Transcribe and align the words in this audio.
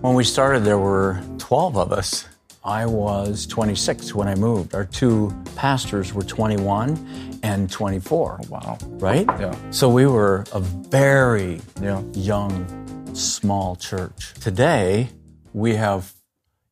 When 0.00 0.14
we 0.14 0.24
started, 0.24 0.64
there 0.64 0.78
were 0.78 1.20
12 1.38 1.76
of 1.76 1.92
us. 1.92 2.26
I 2.64 2.86
was 2.86 3.46
26 3.46 4.14
when 4.14 4.28
I 4.28 4.34
moved. 4.34 4.74
Our 4.74 4.84
two 4.86 5.34
pastors 5.56 6.12
were 6.14 6.22
21 6.22 7.38
and 7.42 7.70
24. 7.70 8.40
Wow. 8.48 8.78
Right? 8.82 9.26
Yeah. 9.38 9.54
So 9.70 9.88
we 9.88 10.06
were 10.06 10.44
a 10.52 10.60
very 10.60 11.60
Yeah. 11.80 12.02
young, 12.14 13.14
small 13.14 13.76
church. 13.76 14.32
Today, 14.40 15.10
we 15.52 15.74
have, 15.76 16.12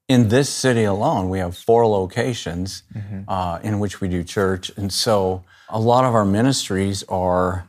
in 0.09 0.29
this 0.29 0.49
city 0.49 0.85
alone, 0.85 1.29
we 1.29 1.39
have 1.39 1.57
four 1.57 1.87
locations 1.87 2.83
uh, 3.27 3.59
in 3.63 3.79
which 3.81 4.01
we 4.01 4.09
do 4.09 4.25
church. 4.25 4.71
And 4.77 4.91
so 4.93 5.43
a 5.69 5.79
lot 5.81 6.05
of 6.05 6.15
our 6.15 6.25
ministries 6.25 7.03
are, 7.09 7.67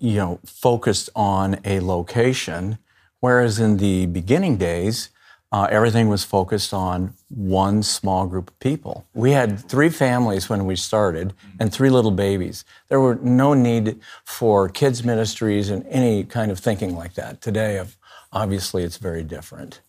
you 0.00 0.16
know, 0.16 0.40
focused 0.44 1.10
on 1.14 1.58
a 1.64 1.80
location, 1.80 2.78
whereas 3.20 3.58
in 3.58 3.78
the 3.78 4.06
beginning 4.06 4.56
days, 4.56 5.10
uh, 5.50 5.66
everything 5.70 6.08
was 6.08 6.24
focused 6.24 6.74
on 6.74 7.14
one 7.28 7.82
small 7.82 8.26
group 8.26 8.50
of 8.50 8.58
people. 8.58 9.06
We 9.14 9.30
had 9.30 9.66
three 9.66 9.88
families 9.88 10.50
when 10.50 10.66
we 10.66 10.76
started 10.76 11.32
and 11.58 11.72
three 11.72 11.88
little 11.88 12.10
babies. 12.10 12.66
There 12.88 13.00
were 13.00 13.14
no 13.14 13.54
need 13.54 13.98
for 14.24 14.68
kids 14.68 15.02
ministries 15.02 15.70
and 15.70 15.86
any 15.86 16.24
kind 16.24 16.50
of 16.50 16.58
thinking 16.58 16.94
like 16.94 17.14
that. 17.14 17.40
Today, 17.40 17.82
obviously, 18.30 18.82
it's 18.82 18.98
very 18.98 19.22
different. 19.22 19.80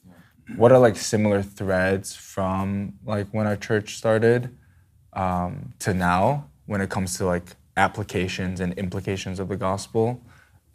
What 0.56 0.72
are 0.72 0.80
like 0.80 0.96
similar 0.96 1.44
threads 1.44 2.16
from 2.16 2.94
like 3.06 3.28
when 3.32 3.46
our 3.46 3.58
church 3.58 3.98
started 3.98 4.50
um, 5.14 5.74
to 5.80 5.94
now 5.94 6.50
when 6.68 6.80
it 6.82 6.90
comes 6.90 7.18
to 7.18 7.26
like 7.26 7.56
applications 7.80 8.60
and 8.60 8.74
implications 8.74 9.40
of 9.40 9.48
the 9.48 9.56
gospel? 9.56 10.22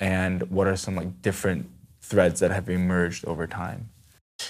And 0.00 0.50
what 0.50 0.66
are 0.66 0.76
some 0.76 0.96
like 0.96 1.22
different 1.22 1.70
threads 2.00 2.40
that 2.40 2.50
have 2.50 2.68
emerged 2.68 3.24
over 3.26 3.46
time? 3.46 3.90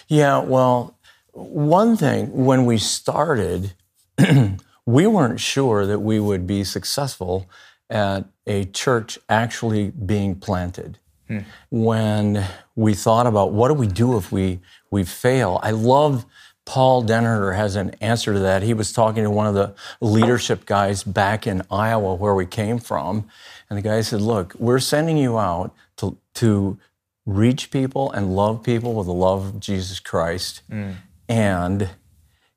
Yeah, 0.09 0.39
well, 0.39 0.97
one 1.33 1.97
thing, 1.97 2.33
when 2.33 2.65
we 2.65 2.79
started, 2.79 3.75
we 4.87 5.07
weren't 5.07 5.41
sure 5.41 5.85
that 5.85 6.01
we 6.01 6.21
would 6.21 6.47
be 6.47 6.65
successful 6.65 7.47
at 7.91 8.25
a 8.47 8.65
church 8.67 9.19
actually 9.29 9.91
being 9.91 10.37
planted. 10.37 10.99
Hmm. 11.29 11.39
When 11.71 12.45
we 12.77 12.95
thought 12.95 13.27
about 13.27 13.53
what 13.53 13.69
do 13.69 13.75
we 13.75 13.87
do 13.87 14.17
if 14.17 14.31
we, 14.31 14.61
we 14.91 15.05
fail, 15.05 15.61
I 15.63 15.71
love 15.73 16.25
Paul 16.65 17.05
Dennerter 17.05 17.55
has 17.55 17.77
an 17.77 17.91
answer 18.01 18.33
to 18.33 18.39
that. 18.41 18.63
He 18.63 18.75
was 18.75 18.93
talking 18.93 19.23
to 19.23 19.31
one 19.31 19.47
of 19.47 19.55
the 19.55 19.75
leadership 20.01 20.65
guys 20.65 21.03
back 21.03 21.47
in 21.47 21.63
Iowa 21.71 22.15
where 22.15 22.35
we 22.35 22.47
came 22.47 22.79
from. 22.79 23.27
And 23.69 23.79
the 23.79 23.83
guy 23.83 24.01
said, 24.01 24.21
Look, 24.21 24.55
we're 24.59 24.79
sending 24.79 25.19
you 25.19 25.39
out 25.39 25.75
to, 25.99 26.17
to 26.35 26.79
reach 27.27 27.71
people 27.71 28.11
and 28.13 28.35
love 28.35 28.63
people 28.63 28.95
with 28.95 29.07
the 29.07 29.13
love 29.13 29.47
of 29.47 29.61
Jesus 29.61 30.01
Christ. 30.01 30.63
Mm. 30.71 30.95
And 31.29 31.91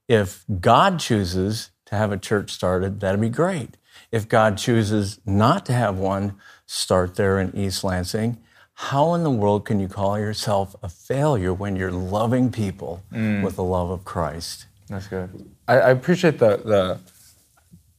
if 0.08 0.46
God 0.62 1.00
chooses 1.00 1.72
to 1.88 1.96
have 1.96 2.12
a 2.12 2.18
church 2.18 2.52
started, 2.52 3.00
that'd 3.00 3.20
be 3.20 3.30
great. 3.30 3.78
If 4.12 4.30
God 4.30 4.58
chooses 4.58 5.20
not 5.26 5.66
to 5.66 5.74
have 5.74 5.98
one 5.98 6.36
start 6.66 7.16
there 7.16 7.40
in 7.40 7.56
East 7.56 7.84
Lansing, 7.84 8.38
how 8.80 9.16
in 9.16 9.24
the 9.24 9.32
world 9.32 9.66
can 9.66 9.80
you 9.80 9.88
call 9.88 10.20
yourself 10.20 10.76
a 10.84 10.90
failure 10.90 11.52
when 11.52 11.76
you're 11.76 11.92
loving 11.92 12.52
people 12.52 13.02
mm. 13.12 13.42
with 13.42 13.56
the 13.56 13.64
love 13.64 13.90
of 13.90 14.06
Christ? 14.06 14.68
That's 14.88 15.08
good. 15.08 15.50
I, 15.68 15.80
I 15.80 15.90
appreciate 15.90 16.38
the 16.38 16.58
the 16.58 17.00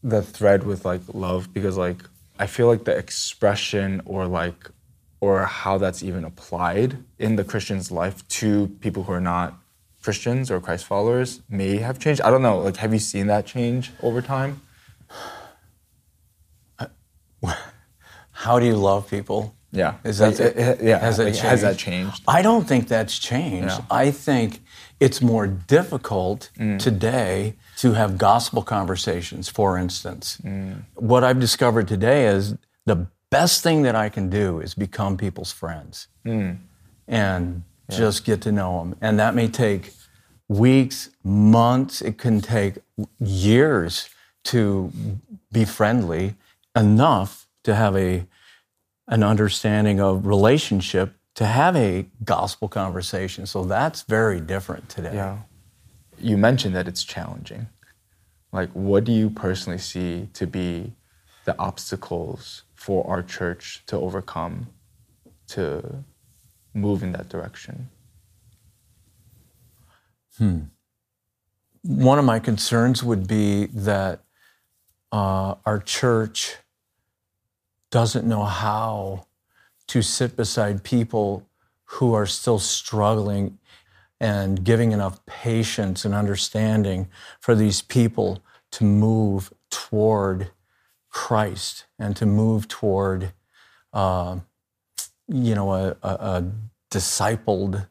the 0.04 0.22
thread 0.22 0.62
with 0.62 0.84
like 0.84 1.00
love 1.12 1.52
because 1.52 1.76
like 1.76 2.04
I 2.38 2.46
feel 2.46 2.68
like 2.68 2.84
the 2.84 2.96
expression 2.96 4.02
or 4.04 4.28
like 4.28 4.70
or 5.20 5.46
how 5.46 5.78
that's 5.78 6.04
even 6.04 6.24
applied 6.24 6.96
in 7.18 7.34
the 7.34 7.42
Christian's 7.42 7.90
life 7.90 8.26
to 8.28 8.68
people 8.80 9.02
who 9.02 9.12
are 9.12 9.20
not 9.20 9.58
Christians 10.00 10.48
or 10.48 10.60
Christ 10.60 10.84
followers 10.84 11.40
may 11.48 11.78
have 11.78 11.98
changed. 11.98 12.20
I 12.20 12.30
don't 12.30 12.42
know. 12.42 12.60
Like, 12.60 12.76
have 12.76 12.92
you 12.92 13.00
seen 13.00 13.26
that 13.26 13.46
change 13.46 13.90
over 14.00 14.22
time? 14.22 14.62
How 18.30 18.60
do 18.60 18.66
you 18.66 18.76
love 18.76 19.10
people? 19.10 19.56
Yeah. 19.70 19.94
Is 20.04 20.18
that 20.18 20.40
it- 20.40 20.56
it- 20.56 20.82
yeah. 20.82 20.98
Has, 20.98 21.18
like, 21.18 21.36
has 21.36 21.60
that 21.60 21.76
changed? 21.76 22.22
I 22.26 22.42
don't 22.42 22.66
think 22.66 22.88
that's 22.88 23.18
changed. 23.18 23.68
Yeah. 23.78 23.84
I 23.90 24.10
think 24.10 24.62
it's 24.98 25.20
more 25.20 25.46
difficult 25.46 26.50
Mm. 26.58 26.78
today 26.78 27.54
to 27.78 27.92
have 27.92 28.16
gospel 28.18 28.62
conversations, 28.62 29.48
for 29.48 29.76
instance. 29.78 30.38
Mm. 30.42 30.82
What 30.94 31.22
I've 31.22 31.38
discovered 31.38 31.86
today 31.86 32.26
is 32.26 32.54
the 32.86 33.06
best 33.30 33.62
thing 33.62 33.82
that 33.82 33.94
I 33.94 34.08
can 34.08 34.30
do 34.30 34.58
is 34.60 34.74
become 34.74 35.16
people's 35.16 35.52
friends 35.52 36.08
Mm. 36.24 36.56
and 37.06 37.62
just 37.90 38.24
get 38.24 38.40
to 38.42 38.52
know 38.52 38.78
them. 38.80 38.96
And 39.00 39.18
that 39.18 39.34
may 39.34 39.48
take 39.48 39.92
weeks, 40.48 41.10
months, 41.22 42.00
it 42.00 42.16
can 42.18 42.40
take 42.40 42.78
years 43.20 44.08
to 44.44 44.90
be 45.52 45.64
friendly 45.64 46.34
enough 46.74 47.46
to 47.64 47.74
have 47.74 47.96
a 47.96 48.24
an 49.08 49.22
understanding 49.22 50.00
of 50.00 50.26
relationship 50.26 51.14
to 51.34 51.46
have 51.46 51.76
a 51.76 52.06
gospel 52.24 52.68
conversation. 52.68 53.46
So 53.46 53.64
that's 53.64 54.02
very 54.02 54.40
different 54.40 54.88
today. 54.88 55.14
Yeah. 55.14 55.38
You 56.18 56.36
mentioned 56.36 56.74
that 56.74 56.88
it's 56.88 57.04
challenging. 57.04 57.68
Like, 58.52 58.70
what 58.72 59.04
do 59.04 59.12
you 59.12 59.30
personally 59.30 59.78
see 59.78 60.28
to 60.34 60.46
be 60.46 60.94
the 61.44 61.58
obstacles 61.58 62.64
for 62.74 63.06
our 63.08 63.22
church 63.22 63.82
to 63.86 63.96
overcome 63.96 64.68
to 65.48 66.04
move 66.74 67.02
in 67.02 67.12
that 67.12 67.28
direction? 67.28 67.88
One 71.82 72.18
of 72.18 72.24
my 72.24 72.38
concerns 72.38 73.02
would 73.02 73.26
be 73.26 73.66
that 73.66 74.20
uh, 75.12 75.54
our 75.64 75.78
church 75.78 76.56
doesn't 77.90 78.26
know 78.26 78.44
how 78.44 79.26
to 79.88 80.02
sit 80.02 80.36
beside 80.36 80.84
people 80.84 81.48
who 81.84 82.14
are 82.14 82.26
still 82.26 82.58
struggling 82.58 83.58
and 84.20 84.64
giving 84.64 84.92
enough 84.92 85.24
patience 85.26 86.04
and 86.04 86.14
understanding 86.14 87.08
for 87.40 87.54
these 87.54 87.80
people 87.82 88.42
to 88.70 88.84
move 88.84 89.52
toward 89.70 90.50
Christ 91.08 91.86
and 91.98 92.14
to 92.16 92.26
move 92.26 92.68
toward, 92.68 93.32
uh, 93.92 94.38
you 95.26 95.54
know, 95.54 95.72
a, 95.72 95.96
a, 96.02 96.08
a 96.08 96.52
discipled 96.90 97.88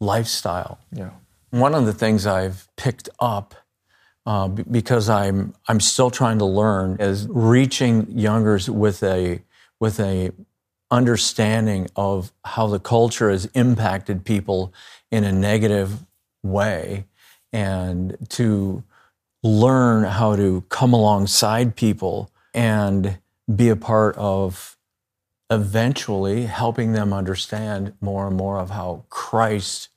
lifestyle. 0.00 0.78
Yeah. 0.92 1.10
One 1.50 1.74
of 1.74 1.86
the 1.86 1.92
things 1.92 2.26
I've 2.26 2.68
picked 2.76 3.08
up 3.18 3.54
uh, 4.30 4.46
b- 4.46 4.62
because 4.70 5.08
I'm 5.08 5.54
I'm 5.66 5.80
still 5.80 6.08
trying 6.08 6.38
to 6.38 6.44
learn 6.44 6.98
is 7.00 7.26
reaching 7.28 8.06
youngers 8.16 8.70
with 8.70 9.02
a 9.02 9.42
with 9.80 9.98
a 9.98 10.30
understanding 10.88 11.88
of 11.96 12.30
how 12.44 12.68
the 12.68 12.78
culture 12.78 13.28
has 13.28 13.46
impacted 13.54 14.24
people 14.24 14.72
in 15.10 15.24
a 15.24 15.32
negative 15.32 16.06
way, 16.44 17.06
and 17.52 18.16
to 18.28 18.84
learn 19.42 20.04
how 20.04 20.36
to 20.36 20.60
come 20.68 20.92
alongside 20.92 21.74
people 21.74 22.30
and 22.54 23.18
be 23.52 23.68
a 23.68 23.74
part 23.74 24.14
of 24.16 24.76
eventually 25.50 26.46
helping 26.46 26.92
them 26.92 27.12
understand 27.12 27.94
more 28.00 28.28
and 28.28 28.36
more 28.36 28.60
of 28.60 28.70
how 28.70 29.02
Christ 29.08 29.88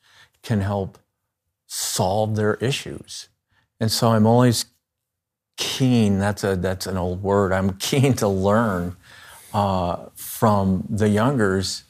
can 0.41 0.61
help 0.61 0.97
solve 1.67 2.35
their 2.35 2.55
issues. 2.55 3.29
And 3.83 3.91
so 3.91 4.13
I'm 4.13 4.25
always 4.25 4.63
keen, 5.57 6.17
that's, 6.17 6.45
a, 6.45 6.55
that's 6.55 6.88
an 6.88 6.95
old 6.95 7.21
word, 7.21 7.51
I'm 7.51 7.73
keen 7.89 8.13
to 8.13 8.29
learn 8.29 8.95
uh, 9.53 10.06
from 10.15 10.85
the 10.89 11.09
youngers 11.09 11.83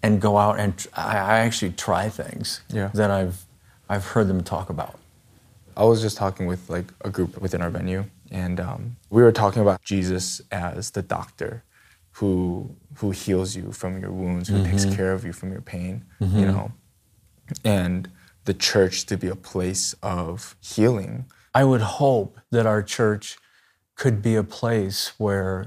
and 0.00 0.20
go 0.20 0.38
out 0.38 0.60
and 0.60 0.78
tr- 0.78 0.86
I, 0.94 1.16
I 1.16 1.38
actually 1.40 1.72
try 1.72 2.08
things 2.08 2.60
Yeah. 2.72 2.92
that 2.94 3.10
I've, 3.10 3.44
I've 3.88 4.04
heard 4.06 4.28
them 4.28 4.44
talk 4.44 4.70
about. 4.70 4.96
I 5.76 5.82
was 5.82 6.00
just 6.00 6.16
talking 6.16 6.46
with 6.46 6.70
like 6.70 6.86
a 7.04 7.10
group 7.10 7.40
within 7.40 7.60
our 7.60 7.70
venue, 7.70 8.04
and 8.30 8.60
um, 8.60 8.96
we 9.10 9.22
were 9.22 9.32
talking 9.32 9.60
about 9.62 9.82
Jesus 9.82 10.40
as 10.52 10.90
the 10.92 11.02
doctor 11.02 11.62
who 12.12 12.74
who 12.96 13.10
heals 13.12 13.54
you 13.56 13.70
from 13.70 14.00
your 14.00 14.10
wounds, 14.10 14.48
who 14.48 14.64
takes 14.64 14.84
care 14.96 15.12
of 15.12 15.24
you 15.24 15.32
from 15.32 15.52
your 15.52 15.60
pain, 15.60 16.04
you 16.20 16.46
know, 16.46 16.72
and 17.64 18.08
the 18.48 18.54
church 18.54 19.04
to 19.04 19.18
be 19.18 19.28
a 19.28 19.36
place 19.36 19.94
of 20.02 20.56
healing. 20.62 21.26
I 21.54 21.64
would 21.64 21.82
hope 21.82 22.40
that 22.50 22.64
our 22.64 22.82
church 22.82 23.36
could 23.94 24.22
be 24.22 24.36
a 24.36 24.42
place 24.42 25.12
where 25.18 25.66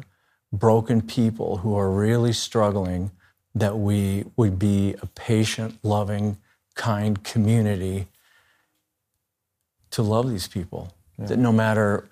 broken 0.52 1.04
people 1.04 1.58
who 1.58 1.78
are 1.78 1.92
really 1.92 2.34
struggling, 2.34 3.12
that 3.54 3.78
we 3.78 4.26
would 4.36 4.58
be 4.58 4.96
a 5.00 5.06
patient, 5.06 5.78
loving, 5.84 6.38
kind 6.74 7.24
community 7.24 8.08
to 9.92 10.02
love 10.02 10.28
these 10.28 10.48
people. 10.48 10.92
That 11.20 11.38
no 11.38 11.52
matter 11.52 12.10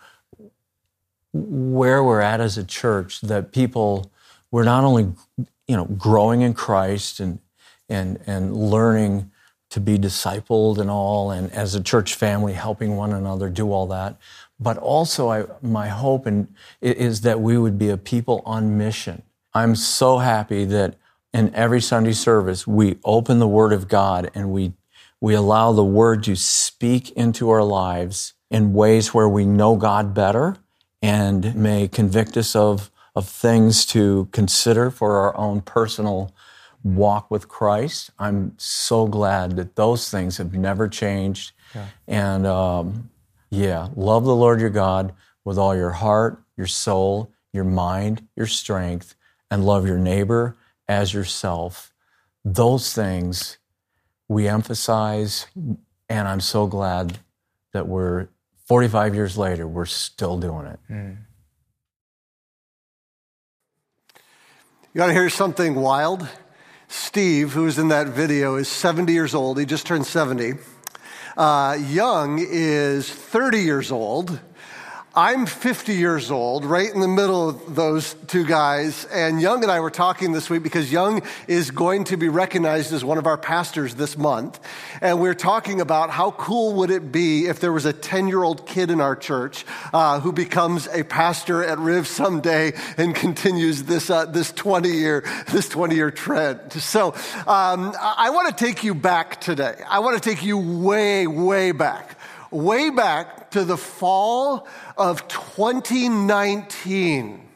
where 1.33 2.03
we're 2.03 2.21
at 2.21 2.41
as 2.41 2.59
a 2.59 2.63
church, 2.63 3.21
that 3.21 3.51
people, 3.51 4.11
we're 4.51 4.65
not 4.65 4.83
only 4.83 5.13
you 5.67 5.75
know, 5.75 5.85
growing 5.85 6.41
in 6.41 6.53
Christ 6.53 7.19
and, 7.19 7.39
and, 7.89 8.19
and 8.27 8.55
learning 8.55 9.31
to 9.69 9.79
be 9.79 9.97
discipled 9.97 10.77
and 10.79 10.89
all, 10.89 11.31
and 11.31 11.51
as 11.51 11.75
a 11.75 11.81
church 11.81 12.15
family, 12.15 12.53
helping 12.53 12.95
one 12.95 13.13
another 13.13 13.49
do 13.49 13.71
all 13.71 13.87
that. 13.87 14.17
But 14.59 14.77
also, 14.77 15.29
I, 15.29 15.45
my 15.61 15.87
hope 15.87 16.25
and, 16.25 16.53
is 16.81 17.21
that 17.21 17.39
we 17.39 17.57
would 17.57 17.77
be 17.77 17.89
a 17.89 17.97
people 17.97 18.41
on 18.45 18.77
mission. 18.77 19.21
I'm 19.53 19.75
so 19.75 20.17
happy 20.17 20.65
that 20.65 20.95
in 21.33 21.53
every 21.53 21.81
Sunday 21.81 22.13
service, 22.13 22.65
we 22.65 22.97
open 23.03 23.39
the 23.39 23.47
Word 23.47 23.71
of 23.71 23.87
God 23.87 24.31
and 24.33 24.51
we, 24.51 24.73
we 25.21 25.33
allow 25.33 25.71
the 25.71 25.83
Word 25.83 26.23
to 26.23 26.35
speak 26.35 27.11
into 27.11 27.49
our 27.49 27.63
lives 27.63 28.33
in 28.49 28.73
ways 28.73 29.13
where 29.13 29.29
we 29.29 29.45
know 29.45 29.75
God 29.75 30.13
better 30.13 30.57
and 31.01 31.55
may 31.55 31.87
convict 31.87 32.35
us 32.35 32.55
of, 32.55 32.91
of 33.15 33.27
things 33.27 33.85
to 33.87 34.27
consider 34.31 34.89
for 34.89 35.17
our 35.17 35.37
own 35.37 35.61
personal 35.61 36.33
walk 36.83 37.29
with 37.29 37.47
Christ. 37.47 38.11
I'm 38.19 38.53
so 38.57 39.07
glad 39.07 39.55
that 39.57 39.75
those 39.75 40.09
things 40.09 40.37
have 40.37 40.53
never 40.53 40.87
changed. 40.87 41.51
Yeah. 41.75 41.85
And 42.07 42.47
um, 42.47 43.09
yeah, 43.49 43.89
love 43.95 44.23
the 44.23 44.35
Lord 44.35 44.61
your 44.61 44.69
God 44.69 45.13
with 45.43 45.57
all 45.57 45.75
your 45.75 45.91
heart, 45.91 46.41
your 46.55 46.67
soul, 46.67 47.31
your 47.51 47.63
mind, 47.63 48.27
your 48.35 48.47
strength, 48.47 49.15
and 49.51 49.65
love 49.65 49.87
your 49.87 49.97
neighbor 49.97 50.57
as 50.87 51.13
yourself. 51.13 51.91
Those 52.45 52.93
things 52.93 53.57
we 54.27 54.47
emphasize, 54.47 55.47
and 56.07 56.27
I'm 56.27 56.39
so 56.39 56.67
glad 56.67 57.19
that 57.73 57.87
we're 57.87 58.27
45 58.65 59.15
years 59.15 59.37
later, 59.37 59.67
we're 59.67 59.85
still 59.85 60.37
doing 60.37 60.67
it. 60.67 60.79
Mm. 60.89 61.17
You 64.93 64.97
got 64.99 65.07
to 65.07 65.13
hear 65.13 65.29
something 65.29 65.75
wild? 65.75 66.27
Steve, 66.91 67.53
who's 67.53 67.77
in 67.77 67.89
that 67.89 68.07
video, 68.07 68.55
is 68.55 68.67
70 68.67 69.13
years 69.13 69.35
old. 69.35 69.59
He 69.59 69.65
just 69.65 69.85
turned 69.85 70.07
70. 70.07 70.55
Uh, 71.37 71.77
Young 71.79 72.39
is 72.39 73.07
30 73.07 73.59
years 73.59 73.91
old. 73.91 74.39
I'm 75.15 75.47
50 75.47 75.95
years 75.95 76.29
old, 76.29 76.65
right 76.65 76.87
in 76.87 76.99
the 76.99 77.07
middle 77.07 77.49
of 77.49 77.75
those 77.75 78.13
two 78.27 78.45
guys. 78.45 79.05
And 79.05 79.41
Young 79.41 79.63
and 79.63 79.71
I 79.71 79.79
were 79.79 79.89
talking 79.89 80.33
this 80.33 80.51
week 80.51 80.61
because 80.61 80.91
Young 80.91 81.23
is 81.47 81.71
going 81.71 82.03
to 82.05 82.17
be 82.17 82.29
recognized 82.29 82.93
as 82.93 83.03
one 83.03 83.17
of 83.17 83.25
our 83.25 83.37
pastors 83.37 83.95
this 83.95 84.15
month. 84.15 84.59
And 85.01 85.19
we 85.19 85.27
are 85.27 85.33
talking 85.33 85.81
about 85.81 86.11
how 86.11 86.29
cool 86.31 86.75
would 86.75 86.91
it 86.91 87.11
be 87.11 87.47
if 87.47 87.59
there 87.59 87.73
was 87.73 87.85
a 87.85 87.93
10 87.93 88.27
year 88.27 88.43
old 88.43 88.67
kid 88.67 88.91
in 88.91 89.01
our 89.01 89.15
church 89.15 89.65
uh, 89.93 90.19
who 90.19 90.31
becomes 90.31 90.87
a 90.89 91.03
pastor 91.03 91.63
at 91.63 91.79
Riv 91.79 92.07
someday 92.07 92.73
and 92.95 93.15
continues 93.15 93.83
this, 93.83 94.11
uh, 94.11 94.25
this 94.25 94.51
20 94.51 94.89
year, 94.89 95.23
this 95.47 95.67
20 95.69 95.95
year 95.95 96.11
trend. 96.11 96.71
So 96.73 97.15
um, 97.47 97.95
I 97.99 98.29
want 98.29 98.55
to 98.55 98.65
take 98.65 98.83
you 98.83 98.93
back 98.93 99.41
today. 99.41 99.81
I 99.89 99.99
want 99.99 100.21
to 100.21 100.29
take 100.29 100.43
you 100.43 100.59
way, 100.59 101.25
way 101.25 101.71
back 101.71 102.18
way 102.51 102.89
back 102.89 103.51
to 103.51 103.63
the 103.63 103.77
fall 103.77 104.67
of 104.97 105.27
2019. 105.27 107.48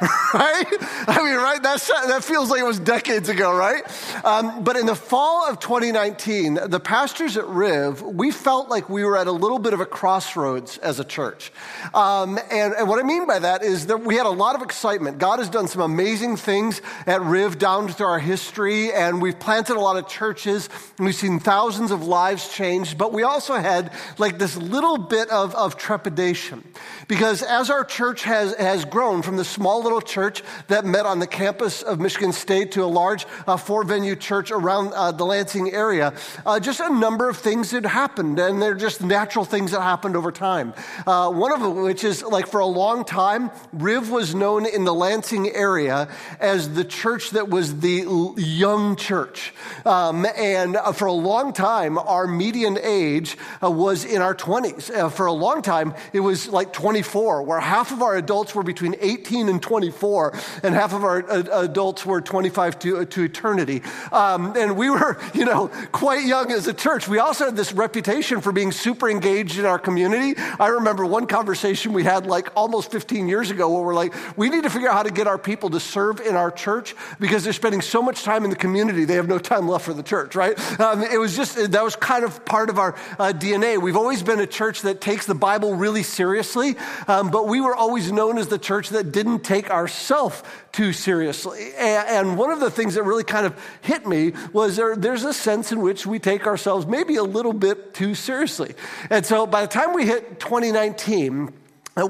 right? 0.34 0.66
I 1.06 1.22
mean, 1.22 1.36
right? 1.36 1.62
That's, 1.62 1.86
that 1.88 2.24
feels 2.24 2.50
like 2.50 2.60
it 2.60 2.66
was 2.66 2.78
decades 2.78 3.28
ago, 3.28 3.54
right? 3.54 3.82
Um, 4.24 4.64
but 4.64 4.76
in 4.76 4.86
the 4.86 4.94
fall 4.94 5.48
of 5.48 5.60
2019, 5.60 6.58
the 6.66 6.80
pastors 6.80 7.36
at 7.36 7.46
Riv, 7.46 8.02
we 8.02 8.30
felt 8.30 8.68
like 8.68 8.88
we 8.88 9.04
were 9.04 9.16
at 9.16 9.26
a 9.26 9.32
little 9.32 9.58
bit 9.58 9.72
of 9.72 9.80
a 9.80 9.86
crossroads 9.86 10.78
as 10.78 11.00
a 11.00 11.04
church. 11.04 11.52
Um, 11.92 12.38
and, 12.50 12.74
and, 12.74 12.88
what 12.88 12.98
I 12.98 13.02
mean 13.02 13.26
by 13.26 13.38
that 13.38 13.62
is 13.62 13.86
that 13.86 14.02
we 14.02 14.16
had 14.16 14.26
a 14.26 14.30
lot 14.30 14.54
of 14.54 14.62
excitement. 14.62 15.18
God 15.18 15.38
has 15.38 15.48
done 15.48 15.68
some 15.68 15.82
amazing 15.82 16.36
things 16.36 16.82
at 17.06 17.20
Riv 17.22 17.58
down 17.58 17.88
through 17.88 18.06
our 18.06 18.18
history, 18.18 18.92
and 18.92 19.22
we've 19.22 19.38
planted 19.38 19.76
a 19.76 19.80
lot 19.80 19.96
of 19.96 20.08
churches, 20.08 20.68
and 20.98 21.06
we've 21.06 21.14
seen 21.14 21.38
thousands 21.38 21.90
of 21.90 22.06
lives 22.06 22.48
changed. 22.48 22.98
But 22.98 23.12
we 23.12 23.22
also 23.22 23.54
had 23.54 23.92
like 24.18 24.38
this 24.38 24.56
little 24.56 24.98
bit 24.98 25.28
of, 25.30 25.54
of 25.54 25.76
trepidation. 25.76 26.64
Because 27.08 27.42
as 27.42 27.70
our 27.70 27.84
church 27.84 28.22
has, 28.24 28.54
has 28.54 28.84
grown 28.84 29.22
from 29.22 29.36
the 29.36 29.44
small 29.44 29.82
little 29.82 30.00
church 30.00 30.42
that 30.68 30.84
met 30.84 31.06
on 31.06 31.18
the 31.18 31.26
campus 31.26 31.82
of 31.82 32.00
Michigan 32.00 32.32
State 32.32 32.72
to 32.72 32.84
a 32.84 32.86
large 32.86 33.26
uh, 33.46 33.56
four 33.56 33.84
venue 33.84 34.16
church 34.16 34.50
around 34.50 34.92
uh, 34.94 35.12
the 35.12 35.24
Lansing 35.24 35.72
area, 35.72 36.14
uh, 36.46 36.58
just 36.60 36.80
a 36.80 36.88
number 36.88 37.28
of 37.28 37.36
things 37.36 37.70
had 37.70 37.84
happened, 37.84 38.38
and 38.38 38.60
they're 38.60 38.74
just 38.74 39.02
natural 39.02 39.44
things 39.44 39.72
that 39.72 39.82
happened 39.82 40.16
over 40.16 40.32
time. 40.32 40.72
Uh, 41.06 41.30
one 41.30 41.52
of 41.52 41.60
them, 41.60 41.82
which 41.82 42.04
is 42.04 42.22
like 42.22 42.46
for 42.46 42.60
a 42.60 42.66
long 42.66 43.04
time, 43.04 43.50
Riv 43.72 44.10
was 44.10 44.34
known 44.34 44.66
in 44.66 44.84
the 44.84 44.94
Lansing 44.94 45.50
area 45.50 46.08
as 46.40 46.74
the 46.74 46.84
church 46.84 47.30
that 47.30 47.48
was 47.48 47.80
the 47.80 48.34
young 48.36 48.96
church. 48.96 49.52
Um, 49.84 50.26
and 50.36 50.76
uh, 50.76 50.92
for 50.92 51.06
a 51.06 51.12
long 51.12 51.52
time, 51.52 51.98
our 51.98 52.26
median 52.26 52.78
age 52.82 53.36
uh, 53.62 53.70
was 53.70 54.04
in 54.04 54.22
our 54.22 54.34
20s. 54.34 55.12
for 55.12 55.26
a 55.26 55.32
long 55.32 55.62
time, 55.62 55.94
it 56.12 56.20
was 56.20 56.48
like 56.48 56.72
20. 56.72 56.93
24, 56.94 57.42
where 57.42 57.58
half 57.58 57.90
of 57.90 58.02
our 58.02 58.14
adults 58.14 58.54
were 58.54 58.62
between 58.62 58.94
18 59.00 59.48
and 59.48 59.60
24, 59.60 60.32
and 60.62 60.76
half 60.76 60.92
of 60.92 61.02
our 61.02 61.28
uh, 61.28 61.62
adults 61.62 62.06
were 62.06 62.20
25 62.20 62.78
to, 62.78 63.04
to 63.04 63.24
eternity. 63.24 63.82
Um, 64.12 64.56
and 64.56 64.76
we 64.76 64.90
were, 64.90 65.18
you 65.34 65.44
know, 65.44 65.72
quite 65.90 66.24
young 66.24 66.52
as 66.52 66.68
a 66.68 66.72
church. 66.72 67.08
We 67.08 67.18
also 67.18 67.46
had 67.46 67.56
this 67.56 67.72
reputation 67.72 68.40
for 68.40 68.52
being 68.52 68.70
super 68.70 69.10
engaged 69.10 69.58
in 69.58 69.64
our 69.64 69.76
community. 69.76 70.40
I 70.60 70.68
remember 70.68 71.04
one 71.04 71.26
conversation 71.26 71.92
we 71.94 72.04
had 72.04 72.28
like 72.28 72.50
almost 72.54 72.92
15 72.92 73.26
years 73.26 73.50
ago 73.50 73.68
where 73.74 73.82
we're 73.82 73.94
like, 73.94 74.14
we 74.38 74.48
need 74.48 74.62
to 74.62 74.70
figure 74.70 74.88
out 74.88 74.94
how 74.94 75.02
to 75.02 75.10
get 75.10 75.26
our 75.26 75.36
people 75.36 75.70
to 75.70 75.80
serve 75.80 76.20
in 76.20 76.36
our 76.36 76.52
church 76.52 76.94
because 77.18 77.42
they're 77.42 77.52
spending 77.52 77.80
so 77.80 78.02
much 78.02 78.22
time 78.22 78.44
in 78.44 78.50
the 78.50 78.56
community, 78.56 79.04
they 79.04 79.16
have 79.16 79.26
no 79.26 79.40
time 79.40 79.66
left 79.66 79.84
for 79.84 79.94
the 79.94 80.04
church, 80.04 80.36
right? 80.36 80.54
Um, 80.78 81.02
it 81.02 81.18
was 81.18 81.36
just, 81.36 81.72
that 81.72 81.82
was 81.82 81.96
kind 81.96 82.24
of 82.24 82.44
part 82.44 82.70
of 82.70 82.78
our 82.78 82.94
uh, 83.18 83.32
DNA. 83.32 83.82
We've 83.82 83.96
always 83.96 84.22
been 84.22 84.38
a 84.38 84.46
church 84.46 84.82
that 84.82 85.00
takes 85.00 85.26
the 85.26 85.34
Bible 85.34 85.74
really 85.74 86.04
seriously. 86.04 86.76
Um, 87.08 87.30
but 87.30 87.48
we 87.48 87.60
were 87.60 87.74
always 87.74 88.10
known 88.12 88.38
as 88.38 88.48
the 88.48 88.58
church 88.58 88.90
that 88.90 89.12
didn't 89.12 89.40
take 89.40 89.70
ourselves 89.70 90.42
too 90.72 90.92
seriously. 90.92 91.72
And, 91.76 92.08
and, 92.08 92.38
one 92.38 92.50
of 92.50 92.60
the 92.60 92.70
things 92.70 92.94
that 92.94 93.04
really 93.04 93.24
kind 93.24 93.46
of 93.46 93.54
hit 93.80 94.06
me 94.06 94.32
was 94.52 94.76
there, 94.76 94.96
there's 94.96 95.24
a 95.24 95.32
sense 95.32 95.70
in 95.70 95.80
which 95.80 96.06
we 96.06 96.18
take 96.18 96.46
ourselves 96.46 96.86
maybe 96.86 97.16
a 97.16 97.22
little 97.22 97.52
bit 97.52 97.94
too 97.94 98.14
seriously. 98.14 98.74
And 99.10 99.24
so 99.24 99.46
by 99.46 99.62
the 99.62 99.68
time 99.68 99.94
we 99.94 100.06
hit 100.06 100.40
2019, 100.40 101.48
uh, 101.48 101.50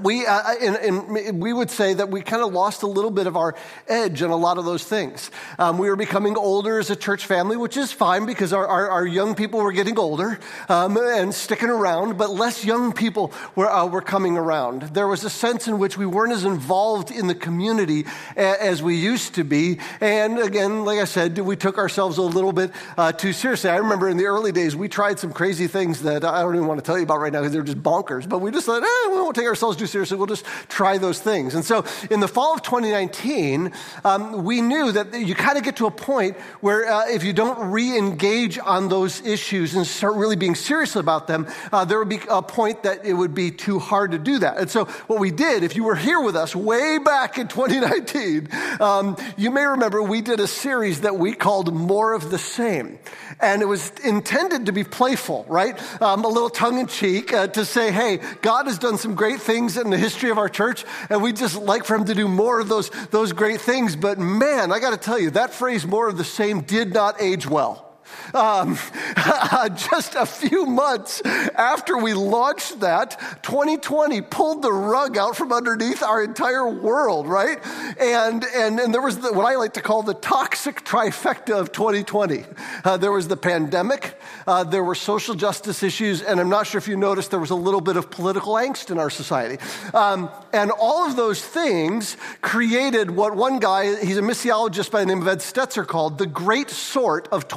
we, 0.03 0.25
uh, 0.25 0.55
and, 0.63 0.77
and, 0.77 1.43
we 1.43 1.53
would 1.53 1.71
say 1.71 1.93
that 1.93 2.09
we 2.09 2.23
kind 2.23 2.43
of 2.43 2.55
lost 2.55 2.83
a 2.83 2.87
little 2.87 3.11
bit 3.11 3.27
of 3.27 3.37
our 3.37 3.55
edge 3.87 4.23
on 4.23 4.31
a 4.31 4.37
lot 4.37 4.57
of 4.57 4.65
those 4.65 4.83
things. 4.83 5.31
Um, 5.59 5.77
we 5.77 5.91
were 5.91 5.97
becoming 5.97 6.39
older 6.39 6.79
as 6.79 6.89
a 6.89 6.97
church 6.97 7.27
family, 7.27 7.59
which 7.59 7.77
is 7.77 7.93
fine 7.93 8.25
because 8.25 8.55
our, 8.55 8.67
our, 8.67 8.89
our 8.89 9.07
young 9.07 9.35
people 9.35 9.61
were 9.61 9.73
getting 9.73 9.99
older 9.99 10.39
um, 10.71 10.97
and 10.97 11.35
sticking 11.35 11.69
around, 11.69 12.17
but 12.17 12.31
less 12.31 12.65
young 12.65 12.95
people 12.95 13.31
were, 13.57 13.69
uh, 13.69 13.85
were 13.85 14.01
coming 14.01 14.39
around. 14.39 14.83
There 14.95 15.07
was 15.07 15.23
a 15.23 15.29
sense 15.29 15.69
in 15.69 15.79
which 15.79 15.99
we 15.99 16.07
weren't 16.07 16.33
as 16.33 16.45
involved 16.45 17.11
in 17.11 17.27
the 17.27 17.35
community 17.35 18.07
as 18.37 18.83
we 18.83 18.97
used 18.97 19.35
to 19.35 19.45
be. 19.45 19.81
And 20.01 20.39
again, 20.39 20.87
like 20.87 20.99
I 20.99 21.05
said, 21.05 21.37
we 21.39 21.57
took 21.57 21.77
ourselves 21.77 22.17
a 22.17 22.23
little 22.23 22.53
bit 22.53 22.71
uh, 22.97 23.13
too 23.13 23.35
seriously. 23.35 23.69
I 23.69 23.77
remember 23.77 24.09
in 24.09 24.17
the 24.17 24.27
early 24.27 24.53
days, 24.53 24.75
we 24.75 24.89
tried 24.89 25.19
some 25.19 25.33
crazy 25.33 25.67
things 25.67 26.03
that 26.03 26.25
I 26.25 26.41
don't 26.41 26.55
even 26.55 26.67
want 26.67 26.81
to 26.81 26.87
tell 26.87 26.97
you 26.97 27.05
about 27.05 27.21
right 27.21 27.33
now 27.33 27.41
because 27.41 27.53
they're 27.53 27.63
just 27.63 27.83
bonkers, 27.83 28.27
but 28.27 28.39
we 28.39 28.51
just 28.51 28.65
thought, 28.65 28.83
eh, 28.83 29.09
we 29.11 29.17
won't 29.17 29.37
take 29.37 29.45
ourselves 29.45 29.74
too 29.77 29.87
seriously. 29.87 30.17
We'll 30.17 30.27
just 30.27 30.45
try 30.69 30.99
those 30.99 31.21
things. 31.21 31.55
And 31.55 31.65
so 31.65 31.85
in 32.11 32.21
the 32.21 32.29
fall 32.29 32.55
of 32.55 32.63
2019, 32.63 33.73
um, 34.05 34.45
we 34.45 34.61
knew 34.61 34.93
that 34.93 35.15
you 35.15 35.35
kind 35.35 35.59
of 35.59 35.65
get 35.65 35.77
to 35.77 35.87
a 35.87 35.91
point 35.91 36.37
where 36.61 36.91
uh, 36.91 37.09
if 37.09 37.25
you 37.25 37.33
don't 37.33 37.71
re 37.71 37.97
engage 37.97 38.59
on 38.59 38.89
those 38.89 39.25
issues 39.25 39.75
and 39.75 39.87
start 39.87 40.17
really 40.17 40.37
being 40.37 40.55
serious 40.55 40.97
about 40.97 41.27
them, 41.27 41.47
uh, 41.73 41.85
there 41.85 41.99
would 41.99 42.09
be 42.09 42.21
a 42.29 42.43
point 42.43 42.83
that 42.83 43.05
it 43.05 43.15
would 43.15 43.35
be 43.35 43.51
too 43.51 43.79
hard 43.79 44.11
to 44.13 44.19
do 44.19 44.39
that. 44.39 44.59
And 44.59 44.71
so 44.71 44.85
what 45.07 45.19
we 45.19 45.31
did, 45.31 45.63
if 45.63 45.77
you 45.77 45.85
were 45.85 45.97
here 45.97 46.21
with 46.21 46.37
us 46.37 46.55
way 46.55 46.99
back 46.99 47.39
in 47.39 47.49
2019, 47.49 48.49
um, 48.81 49.17
you 49.37 49.51
may 49.51 49.65
remember 49.65 50.03
we 50.03 50.21
did 50.21 50.41
a 50.41 50.47
series 50.47 51.01
that 51.03 51.17
we 51.17 51.35
called 51.35 51.73
More 51.73 52.13
of 52.13 52.31
the 52.31 52.39
Same. 52.39 52.99
And 53.41 53.63
it 53.63 53.67
was 53.67 53.91
intended 54.05 54.67
to 54.67 54.73
be 54.73 54.85
playful, 54.85 55.45
right? 55.49 55.81
Um, 56.03 56.25
a 56.25 56.29
little 56.29 56.51
tongue 56.51 56.79
in 56.79 56.87
cheek 56.87 57.33
uh, 57.33 57.49
to 57.49 57.65
say, 57.65 57.91
hey, 57.91 58.21
God 58.43 58.67
has 58.67 58.79
done 58.79 58.99
some 58.99 59.15
great 59.15 59.41
things 59.41 59.64
things 59.65 59.83
in 59.83 59.91
the 59.91 59.99
history 59.99 60.31
of 60.31 60.39
our 60.39 60.49
church, 60.49 60.85
and 61.09 61.23
we'd 61.23 61.37
just 61.37 61.57
like 61.57 61.85
for 61.85 61.95
him 61.97 62.05
to 62.05 62.15
do 62.15 62.29
more 62.29 62.61
of 62.61 62.69
those, 62.69 62.91
those 63.11 63.33
great 63.33 63.61
things. 63.61 63.97
But 63.97 64.19
man, 64.19 64.73
I 64.73 64.79
got 64.79 64.91
to 64.91 64.97
tell 64.97 65.19
you, 65.19 65.31
that 65.31 65.55
phrase, 65.55 65.87
more 65.87 66.09
of 66.09 66.19
the 66.19 66.25
same, 66.25 66.61
did 66.61 66.93
not 66.93 67.21
age 67.21 67.47
well. 67.47 67.84
Um, 68.33 68.79
just 69.91 70.15
a 70.15 70.27
few 70.27 70.67
months 70.67 71.23
after 71.25 71.97
we 71.97 72.15
launched 72.15 72.81
that, 72.81 73.19
2020 73.43 74.21
pulled 74.23 74.63
the 74.63 74.73
rug 74.73 75.17
out 75.17 75.37
from 75.37 75.53
underneath 75.53 76.03
our 76.03 76.23
entire 76.23 76.69
world, 76.69 77.27
right? 77.27 77.59
And, 77.99 78.45
and, 78.55 78.81
and 78.81 78.93
there 78.93 79.03
was 79.03 79.19
the, 79.19 79.33
what 79.33 79.47
I 79.47 79.57
like 79.57 79.75
to 79.75 79.81
call 79.81 80.03
the 80.03 80.15
toxic 80.15 80.85
trifecta 80.85 81.59
of 81.59 81.73
2020. 81.73 82.45
Uh, 82.85 82.97
there 82.97 83.13
was 83.13 83.29
the 83.29 83.37
pandemic, 83.37 84.19
uh, 84.47 84.65
there 84.65 84.85
were 84.85 84.95
social 84.95 85.35
justice 85.35 85.83
issues, 85.83 86.23
and 86.23 86.41
I'm 86.41 86.49
not 86.49 86.67
sure 86.67 86.79
if 86.79 86.89
you 86.89 86.97
noticed 86.97 87.31
there 87.31 87.41
was 87.41 87.51
a 87.51 87.55
little 87.55 87.81
bit 87.81 87.97
of 87.97 88.11
political 88.11 88.55
angst 88.55 88.91
in 88.91 88.99
our 88.99 89.11
society. 89.11 89.63
Um, 89.93 90.31
and 90.53 90.71
all 90.71 91.07
of 91.07 91.17
those 91.17 91.45
things 91.45 92.17
created 92.41 93.11
what 93.11 93.37
one 93.37 93.59
guy, 93.59 93.97
he's 94.05 94.19
a 94.19 94.23
missiologist 94.23 94.91
by 94.91 95.01
the 95.01 95.07
name 95.07 95.23
of 95.23 95.29
Ed 95.29 95.39
Stetzer, 95.39 95.87
called 95.87 96.19
the 96.19 96.27
great 96.27 96.71
sort 96.71 97.29
of 97.29 97.49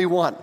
2021. 0.00 0.36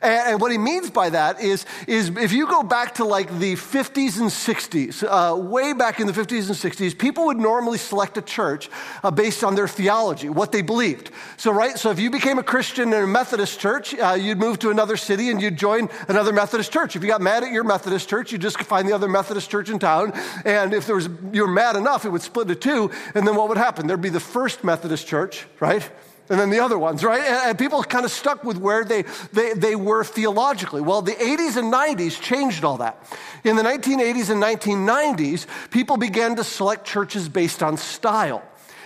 And, 0.00 0.40
what 0.40 0.50
he 0.50 0.58
means 0.58 0.90
by 0.90 1.10
that 1.10 1.40
is, 1.40 1.64
is 1.86 2.08
if 2.16 2.32
you 2.32 2.46
go 2.46 2.62
back 2.62 2.96
to 2.96 3.04
like 3.04 3.28
the 3.38 3.54
50s 3.54 4.18
and 4.18 4.30
60s, 4.30 5.04
uh, 5.04 5.36
way 5.36 5.72
back 5.74 6.00
in 6.00 6.08
the 6.08 6.12
50s 6.12 6.48
and 6.48 6.56
60s, 6.56 6.98
people 6.98 7.26
would 7.26 7.36
normally 7.36 7.78
select 7.78 8.16
a 8.18 8.22
church 8.22 8.68
uh, 9.04 9.10
based 9.12 9.44
on 9.44 9.54
their 9.54 9.68
theology, 9.68 10.28
what 10.28 10.50
they 10.50 10.62
believed. 10.62 11.10
So, 11.36 11.52
right, 11.52 11.78
so 11.78 11.90
if 11.90 12.00
you 12.00 12.10
became 12.10 12.38
a 12.38 12.42
Christian 12.42 12.92
in 12.92 13.02
a 13.02 13.06
Methodist 13.06 13.60
church, 13.60 13.94
uh, 13.94 14.16
you'd 14.18 14.38
move 14.38 14.58
to 14.60 14.70
another 14.70 14.96
city 14.96 15.30
and 15.30 15.40
you'd 15.40 15.56
join 15.56 15.88
another 16.08 16.32
Methodist 16.32 16.72
church. 16.72 16.96
If 16.96 17.02
you 17.02 17.08
got 17.08 17.20
mad 17.20 17.44
at 17.44 17.52
your 17.52 17.64
Methodist 17.64 18.08
church, 18.08 18.32
you'd 18.32 18.40
just 18.40 18.58
find 18.62 18.88
the 18.88 18.94
other 18.94 19.08
Methodist 19.08 19.50
church 19.50 19.70
in 19.70 19.78
town. 19.78 20.12
And 20.44 20.74
if 20.74 20.86
there 20.86 20.96
was, 20.96 21.08
you 21.32 21.42
were 21.42 21.52
mad 21.52 21.76
enough, 21.76 22.04
it 22.04 22.08
would 22.08 22.22
split 22.22 22.48
into 22.48 22.60
two. 22.60 22.90
And 23.14 23.26
then 23.26 23.36
what 23.36 23.48
would 23.48 23.58
happen? 23.58 23.86
There'd 23.86 24.00
be 24.00 24.08
the 24.08 24.20
first 24.20 24.64
Methodist 24.64 25.06
church, 25.06 25.46
right? 25.60 25.88
And 26.28 26.38
then 26.38 26.50
the 26.50 26.60
other 26.60 26.78
ones, 26.78 27.04
right? 27.04 27.22
And, 27.22 27.58
people 27.58 27.82
kind 27.82 28.04
of 28.04 28.10
stuck 28.10 28.44
with 28.44 28.56
where 28.56 28.84
they, 28.84 29.02
they, 29.32 29.52
they 29.54 29.76
were 29.76 30.04
theologically. 30.04 30.80
Well, 30.80 31.02
the 31.02 31.12
80s 31.12 31.56
and 31.56 31.72
90s 31.72 32.20
changed 32.20 32.64
all 32.64 32.78
that. 32.78 33.06
In 33.44 33.56
the 33.56 33.62
1980s 33.62 34.30
and 34.30 34.42
1990s, 34.42 35.46
people 35.70 35.96
began 35.96 36.36
to 36.36 36.44
select 36.44 36.86
churches 36.86 37.28
based 37.28 37.62
on 37.62 37.76
style. 37.76 38.42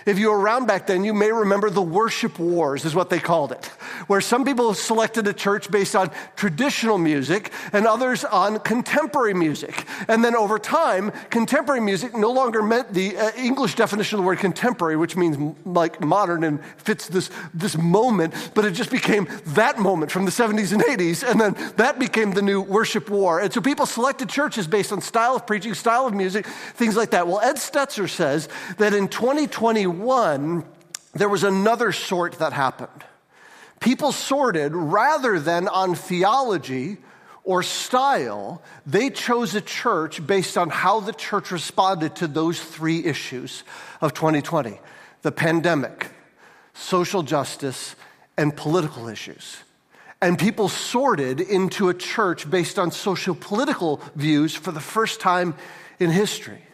If 0.07 0.17
you 0.17 0.29
were 0.29 0.39
around 0.39 0.67
back 0.67 0.87
then, 0.87 1.03
you 1.03 1.13
may 1.13 1.33
remember 1.33 1.69
the 1.69 1.81
worship 1.81 2.39
wars, 2.39 2.85
is 2.85 2.95
what 2.95 3.09
they 3.09 3.19
called 3.19 3.51
it, 3.51 3.65
where 4.07 4.21
some 4.21 4.45
people 4.45 4.73
selected 4.73 5.27
a 5.27 5.33
church 5.33 5.69
based 5.69 5.97
on 5.97 6.11
traditional 6.37 6.97
music 6.97 7.51
and 7.73 7.85
others 7.85 8.23
on 8.23 8.59
contemporary 8.59 9.33
music. 9.33 9.85
And 10.07 10.23
then 10.23 10.33
over 10.33 10.59
time, 10.59 11.11
contemporary 11.29 11.81
music 11.81 12.15
no 12.15 12.31
longer 12.31 12.63
meant 12.63 12.93
the 12.93 13.17
uh, 13.17 13.31
English 13.35 13.75
definition 13.75 14.17
of 14.17 14.23
the 14.23 14.27
word 14.27 14.39
contemporary, 14.39 14.95
which 14.95 15.17
means 15.17 15.57
like 15.65 15.99
modern 15.99 16.45
and 16.45 16.63
fits 16.77 17.09
this, 17.09 17.29
this 17.53 17.77
moment, 17.77 18.33
but 18.53 18.63
it 18.63 18.71
just 18.71 18.91
became 18.91 19.27
that 19.47 19.77
moment 19.77 20.09
from 20.09 20.23
the 20.23 20.31
70s 20.31 20.71
and 20.71 20.83
80s. 20.83 21.29
And 21.29 21.41
then 21.41 21.53
that 21.75 21.99
became 21.99 22.31
the 22.31 22.41
new 22.41 22.61
worship 22.61 23.09
war. 23.09 23.41
And 23.41 23.51
so 23.51 23.59
people 23.59 23.85
selected 23.85 24.29
churches 24.29 24.67
based 24.67 24.93
on 24.93 25.01
style 25.01 25.35
of 25.35 25.45
preaching, 25.45 25.73
style 25.73 26.07
of 26.07 26.13
music, 26.13 26.45
things 26.45 26.95
like 26.95 27.09
that. 27.09 27.27
Well, 27.27 27.41
Ed 27.41 27.57
Stetzer 27.57 28.09
says 28.09 28.47
that 28.77 28.93
in 28.93 29.09
2021, 29.09 29.96
one, 29.99 30.65
there 31.13 31.29
was 31.29 31.43
another 31.43 31.91
sort 31.91 32.33
that 32.39 32.53
happened. 32.53 33.03
People 33.79 34.11
sorted 34.11 34.73
rather 34.73 35.39
than 35.39 35.67
on 35.67 35.95
theology 35.95 36.97
or 37.43 37.63
style, 37.63 38.61
they 38.85 39.09
chose 39.09 39.55
a 39.55 39.61
church 39.61 40.25
based 40.25 40.57
on 40.57 40.69
how 40.69 40.99
the 40.99 41.13
church 41.13 41.51
responded 41.51 42.15
to 42.17 42.27
those 42.27 42.59
three 42.59 43.05
issues 43.05 43.63
of 44.01 44.13
2020 44.13 44.79
the 45.23 45.31
pandemic, 45.31 46.11
social 46.73 47.23
justice, 47.23 47.95
and 48.37 48.55
political 48.55 49.07
issues. 49.07 49.57
And 50.21 50.37
people 50.37 50.69
sorted 50.69 51.41
into 51.41 51.89
a 51.89 51.93
church 51.93 52.49
based 52.49 52.77
on 52.77 52.91
social 52.91 53.35
political 53.35 54.01
views 54.15 54.55
for 54.55 54.71
the 54.71 54.79
first 54.79 55.19
time 55.19 55.55
in 55.99 56.11
history. 56.11 56.66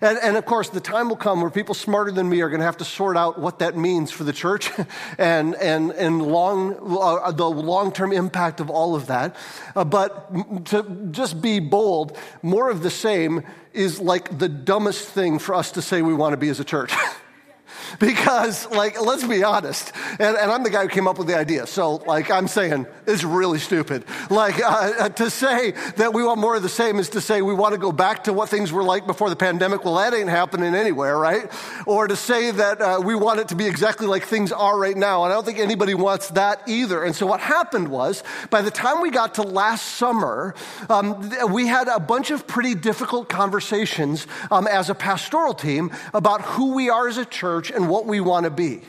And, 0.00 0.18
and, 0.22 0.36
of 0.36 0.44
course, 0.44 0.68
the 0.68 0.80
time 0.80 1.08
will 1.08 1.16
come 1.16 1.40
where 1.40 1.50
people 1.50 1.74
smarter 1.74 2.10
than 2.10 2.28
me 2.28 2.40
are 2.40 2.48
going 2.48 2.60
to 2.60 2.66
have 2.66 2.76
to 2.78 2.84
sort 2.84 3.16
out 3.16 3.38
what 3.38 3.58
that 3.58 3.76
means 3.76 4.10
for 4.10 4.24
the 4.24 4.32
church 4.32 4.70
and, 5.18 5.54
and, 5.56 5.90
and 5.92 6.22
long, 6.22 6.74
uh, 7.00 7.30
the 7.32 7.48
long 7.48 7.92
term 7.92 8.12
impact 8.12 8.60
of 8.60 8.70
all 8.70 8.94
of 8.94 9.06
that. 9.06 9.36
Uh, 9.74 9.84
but 9.84 10.66
to 10.66 11.08
just 11.10 11.40
be 11.40 11.60
bold, 11.60 12.16
more 12.42 12.70
of 12.70 12.82
the 12.82 12.90
same 12.90 13.42
is 13.72 14.00
like 14.00 14.38
the 14.38 14.48
dumbest 14.48 15.08
thing 15.08 15.38
for 15.38 15.54
us 15.54 15.72
to 15.72 15.82
say 15.82 16.02
we 16.02 16.14
want 16.14 16.32
to 16.32 16.36
be 16.36 16.48
as 16.48 16.60
a 16.60 16.64
church. 16.64 16.92
because, 17.98 18.68
like, 18.70 19.00
let's 19.00 19.24
be 19.24 19.42
honest, 19.42 19.92
and, 20.18 20.36
and, 20.36 20.50
I'm 20.50 20.62
the 20.62 20.70
guy 20.70 20.82
who 20.82 20.88
came 20.88 21.06
up 21.06 21.18
with 21.18 21.26
the 21.26 21.36
idea. 21.36 21.66
So, 21.66 21.96
like, 21.96 22.30
I'm 22.30 22.48
saying 22.48 22.86
it's 23.06 23.24
really 23.24 23.58
stupid. 23.58 24.04
Like, 24.30 24.60
uh, 24.60 24.92
uh, 24.98 25.08
to 25.10 25.30
say 25.30 25.72
that 25.96 26.12
we 26.12 26.22
want 26.22 26.40
more 26.40 26.56
of 26.56 26.62
the 26.62 26.68
same 26.68 26.98
is 26.98 27.10
to 27.10 27.20
say 27.20 27.42
we 27.42 27.54
want 27.54 27.74
to 27.74 27.78
go 27.78 27.92
back 27.92 28.24
to 28.24 28.32
what 28.32 28.48
things 28.48 28.72
were 28.72 28.82
like 28.82 29.06
before 29.06 29.30
the 29.30 29.36
pandemic. 29.36 29.84
Well, 29.84 29.96
that 29.96 30.14
ain't 30.14 30.28
happening 30.28 30.74
anywhere, 30.74 31.16
right? 31.16 31.50
Or 31.86 32.06
to 32.06 32.16
say 32.16 32.50
that 32.50 32.80
uh, 32.80 33.00
we 33.04 33.14
want 33.14 33.40
it 33.40 33.48
to 33.48 33.54
be 33.54 33.66
exactly 33.66 34.06
like 34.06 34.24
things 34.24 34.52
are 34.52 34.78
right 34.78 34.96
now. 34.96 35.24
And 35.24 35.32
I 35.32 35.36
don't 35.36 35.44
think 35.44 35.58
anybody 35.58 35.94
wants 35.94 36.28
that 36.30 36.62
either. 36.66 37.04
And 37.04 37.14
so, 37.14 37.26
what 37.26 37.40
happened 37.40 37.88
was, 37.88 38.22
by 38.50 38.62
the 38.62 38.70
time 38.70 39.00
we 39.00 39.10
got 39.10 39.34
to 39.34 39.42
last 39.42 39.84
summer, 39.84 40.54
um, 40.88 41.30
we 41.50 41.66
had 41.66 41.88
a 41.88 42.00
bunch 42.00 42.30
of 42.30 42.46
pretty 42.46 42.74
difficult 42.74 43.28
conversations 43.28 44.26
um, 44.50 44.66
as 44.66 44.90
a 44.90 44.94
pastoral 44.94 45.54
team 45.54 45.90
about 46.14 46.42
who 46.42 46.74
we 46.74 46.90
are 46.90 47.08
as 47.08 47.18
a 47.18 47.24
church 47.24 47.57
and 47.60 47.88
what 47.88 48.06
we 48.06 48.20
want 48.20 48.44
to 48.44 48.50
be. 48.50 48.82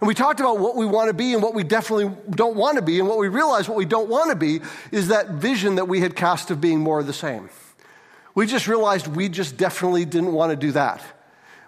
And 0.00 0.08
we 0.08 0.14
talked 0.14 0.40
about 0.40 0.58
what 0.58 0.74
we 0.74 0.84
want 0.84 1.08
to 1.08 1.14
be 1.14 1.32
and 1.32 1.42
what 1.42 1.54
we 1.54 1.62
definitely 1.62 2.12
don't 2.30 2.56
want 2.56 2.76
to 2.76 2.82
be. 2.82 2.98
And 2.98 3.08
what 3.08 3.18
we 3.18 3.28
realized 3.28 3.68
what 3.68 3.78
we 3.78 3.84
don't 3.84 4.08
want 4.08 4.30
to 4.30 4.36
be 4.36 4.60
is 4.90 5.08
that 5.08 5.30
vision 5.30 5.76
that 5.76 5.86
we 5.86 6.00
had 6.00 6.16
cast 6.16 6.50
of 6.50 6.60
being 6.60 6.80
more 6.80 6.98
of 6.98 7.06
the 7.06 7.12
same. 7.12 7.48
We 8.34 8.46
just 8.46 8.66
realized 8.66 9.06
we 9.06 9.28
just 9.28 9.56
definitely 9.56 10.04
didn't 10.04 10.32
want 10.32 10.50
to 10.50 10.56
do 10.56 10.72
that. 10.72 11.02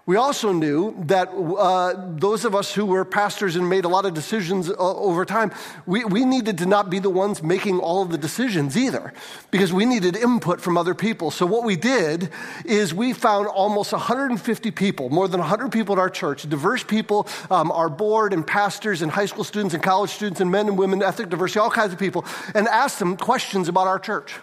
We 0.07 0.17
also 0.17 0.53
knew 0.53 0.95
that 1.07 1.31
uh, 1.31 1.95
those 2.19 2.45
of 2.45 2.55
us 2.55 2.75
who 2.75 2.85
were 2.85 3.07
pastors 3.07 3.57
and 3.57 3.71
made 3.71 3.87
a 3.87 3.89
lot 3.89 4.05
of 4.05 4.13
decisions 4.13 4.69
uh, 4.69 4.75
over 4.77 5.25
time, 5.25 5.51
we, 5.87 6.05
we 6.05 6.27
needed 6.27 6.59
to 6.59 6.67
not 6.67 6.91
be 6.91 6.99
the 6.99 7.09
ones 7.09 7.43
making 7.43 7.79
all 7.79 8.03
of 8.03 8.11
the 8.11 8.19
decisions 8.19 8.77
either, 8.77 9.15
because 9.51 9.73
we 9.73 9.87
needed 9.87 10.15
input 10.15 10.61
from 10.61 10.77
other 10.77 10.95
people. 10.95 11.31
So, 11.31 11.47
what 11.47 11.65
we 11.65 11.77
did 11.77 12.29
is 12.67 12.93
we 12.93 13.15
found 13.15 13.47
almost 13.47 13.93
150 13.93 14.71
people, 14.73 15.09
more 15.09 15.27
than 15.27 15.41
100 15.41 15.73
people 15.73 15.95
at 15.95 15.99
our 15.99 16.11
church, 16.11 16.47
diverse 16.51 16.85
people, 16.85 17.27
um, 17.51 17.73
our 17.73 17.89
board 17.89 18.35
and 18.35 18.47
pastors 18.47 19.01
and 19.01 19.11
high 19.11 19.27
school 19.27 19.45
students 19.45 19.73
and 19.73 19.83
college 19.83 20.11
students 20.11 20.43
and 20.43 20.51
men 20.51 20.69
and 20.69 20.77
women, 20.77 21.03
ethnic 21.03 21.31
diversity, 21.31 21.61
all 21.61 21.71
kinds 21.71 21.95
of 21.95 21.99
people, 21.99 22.27
and 22.55 22.69
asked 22.69 22.99
them 22.99 23.17
questions 23.17 23.69
about 23.69 23.87
our 23.87 23.99
church 23.99 24.35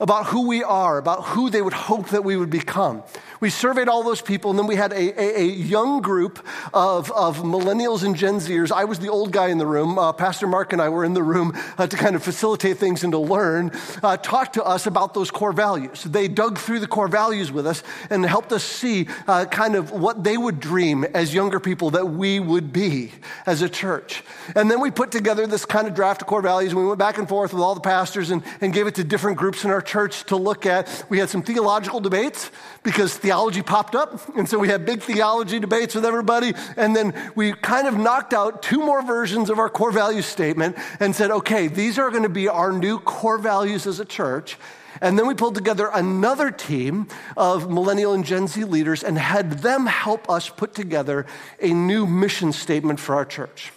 about 0.00 0.26
who 0.26 0.46
we 0.46 0.62
are, 0.62 0.98
about 0.98 1.24
who 1.24 1.50
they 1.50 1.62
would 1.62 1.72
hope 1.72 2.08
that 2.08 2.24
we 2.24 2.36
would 2.36 2.50
become. 2.50 3.02
We 3.44 3.50
surveyed 3.50 3.88
all 3.90 4.02
those 4.02 4.22
people, 4.22 4.48
and 4.48 4.58
then 4.58 4.66
we 4.66 4.74
had 4.74 4.94
a, 4.94 5.20
a, 5.20 5.40
a 5.42 5.44
young 5.44 6.00
group 6.00 6.42
of, 6.72 7.12
of 7.12 7.40
millennials 7.40 8.02
and 8.02 8.16
Gen 8.16 8.36
Zers. 8.36 8.72
I 8.72 8.86
was 8.86 9.00
the 9.00 9.10
old 9.10 9.32
guy 9.32 9.48
in 9.48 9.58
the 9.58 9.66
room. 9.66 9.98
Uh, 9.98 10.14
Pastor 10.14 10.46
Mark 10.46 10.72
and 10.72 10.80
I 10.80 10.88
were 10.88 11.04
in 11.04 11.12
the 11.12 11.22
room 11.22 11.52
uh, 11.76 11.86
to 11.86 11.94
kind 11.94 12.16
of 12.16 12.22
facilitate 12.22 12.78
things 12.78 13.04
and 13.04 13.12
to 13.12 13.18
learn, 13.18 13.70
uh, 14.02 14.16
talk 14.16 14.54
to 14.54 14.64
us 14.64 14.86
about 14.86 15.12
those 15.12 15.30
core 15.30 15.52
values. 15.52 16.04
They 16.04 16.26
dug 16.26 16.56
through 16.56 16.80
the 16.80 16.86
core 16.86 17.06
values 17.06 17.52
with 17.52 17.66
us 17.66 17.82
and 18.08 18.24
helped 18.24 18.50
us 18.50 18.64
see 18.64 19.08
uh, 19.28 19.44
kind 19.44 19.74
of 19.74 19.90
what 19.90 20.24
they 20.24 20.38
would 20.38 20.58
dream 20.58 21.04
as 21.04 21.34
younger 21.34 21.60
people 21.60 21.90
that 21.90 22.06
we 22.06 22.40
would 22.40 22.72
be 22.72 23.12
as 23.44 23.60
a 23.60 23.68
church. 23.68 24.22
And 24.56 24.70
then 24.70 24.80
we 24.80 24.90
put 24.90 25.10
together 25.10 25.46
this 25.46 25.66
kind 25.66 25.86
of 25.86 25.92
draft 25.92 26.22
of 26.22 26.28
core 26.28 26.40
values, 26.40 26.72
and 26.72 26.80
we 26.80 26.86
went 26.86 26.98
back 26.98 27.18
and 27.18 27.28
forth 27.28 27.52
with 27.52 27.60
all 27.62 27.74
the 27.74 27.82
pastors 27.82 28.30
and, 28.30 28.42
and 28.62 28.72
gave 28.72 28.86
it 28.86 28.94
to 28.94 29.04
different 29.04 29.36
groups 29.36 29.64
in 29.66 29.70
our 29.70 29.82
church 29.82 30.24
to 30.28 30.36
look 30.36 30.64
at. 30.64 31.04
We 31.10 31.18
had 31.18 31.28
some 31.28 31.42
theological 31.42 32.00
debates 32.00 32.50
because 32.82 33.18
theology 33.34 33.62
popped 33.62 33.96
up. 33.96 34.36
And 34.36 34.48
so 34.48 34.60
we 34.60 34.68
had 34.68 34.86
big 34.86 35.02
theology 35.02 35.58
debates 35.58 35.92
with 35.96 36.04
everybody. 36.04 36.54
And 36.76 36.94
then 36.94 37.32
we 37.34 37.52
kind 37.52 37.88
of 37.88 37.96
knocked 37.96 38.32
out 38.32 38.62
two 38.62 38.78
more 38.78 39.02
versions 39.02 39.50
of 39.50 39.58
our 39.58 39.68
core 39.68 39.90
value 39.90 40.22
statement 40.22 40.76
and 41.00 41.16
said, 41.16 41.32
okay, 41.32 41.66
these 41.66 41.98
are 41.98 42.10
going 42.10 42.22
to 42.22 42.28
be 42.28 42.46
our 42.46 42.70
new 42.70 43.00
core 43.00 43.38
values 43.38 43.88
as 43.88 43.98
a 43.98 44.04
church. 44.04 44.56
And 45.00 45.18
then 45.18 45.26
we 45.26 45.34
pulled 45.34 45.56
together 45.56 45.90
another 45.92 46.52
team 46.52 47.08
of 47.36 47.68
millennial 47.68 48.12
and 48.12 48.24
Gen 48.24 48.46
Z 48.46 48.62
leaders 48.62 49.02
and 49.02 49.18
had 49.18 49.58
them 49.58 49.86
help 49.86 50.30
us 50.30 50.48
put 50.48 50.72
together 50.72 51.26
a 51.60 51.72
new 51.72 52.06
mission 52.06 52.52
statement 52.52 53.00
for 53.00 53.16
our 53.16 53.24
church. 53.24 53.72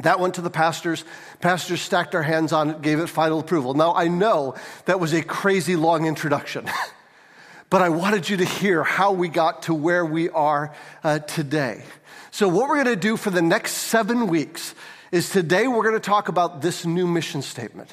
That 0.00 0.18
went 0.18 0.34
to 0.34 0.40
the 0.40 0.50
pastors. 0.50 1.04
Pastors 1.40 1.80
stacked 1.80 2.16
our 2.16 2.24
hands 2.24 2.52
on 2.52 2.70
it, 2.70 2.82
gave 2.82 2.98
it 2.98 3.06
final 3.06 3.38
approval. 3.38 3.74
Now, 3.74 3.94
I 3.94 4.08
know 4.08 4.56
that 4.86 4.98
was 4.98 5.12
a 5.12 5.22
crazy 5.22 5.76
long 5.76 6.06
introduction, 6.06 6.66
but 7.70 7.82
I 7.82 7.88
wanted 7.88 8.28
you 8.28 8.36
to 8.38 8.44
hear 8.44 8.82
how 8.82 9.12
we 9.12 9.28
got 9.28 9.62
to 9.62 9.74
where 9.74 10.04
we 10.04 10.28
are 10.28 10.74
uh, 11.04 11.20
today. 11.20 11.84
So, 12.32 12.48
what 12.48 12.68
we're 12.68 12.82
going 12.82 12.96
to 12.96 13.00
do 13.00 13.16
for 13.16 13.30
the 13.30 13.42
next 13.42 13.72
seven 13.72 14.26
weeks 14.26 14.74
is 15.12 15.30
today 15.30 15.66
we're 15.66 15.82
going 15.82 15.94
to 15.94 16.00
talk 16.00 16.28
about 16.28 16.62
this 16.62 16.84
new 16.84 17.06
mission 17.06 17.42
statement. 17.42 17.92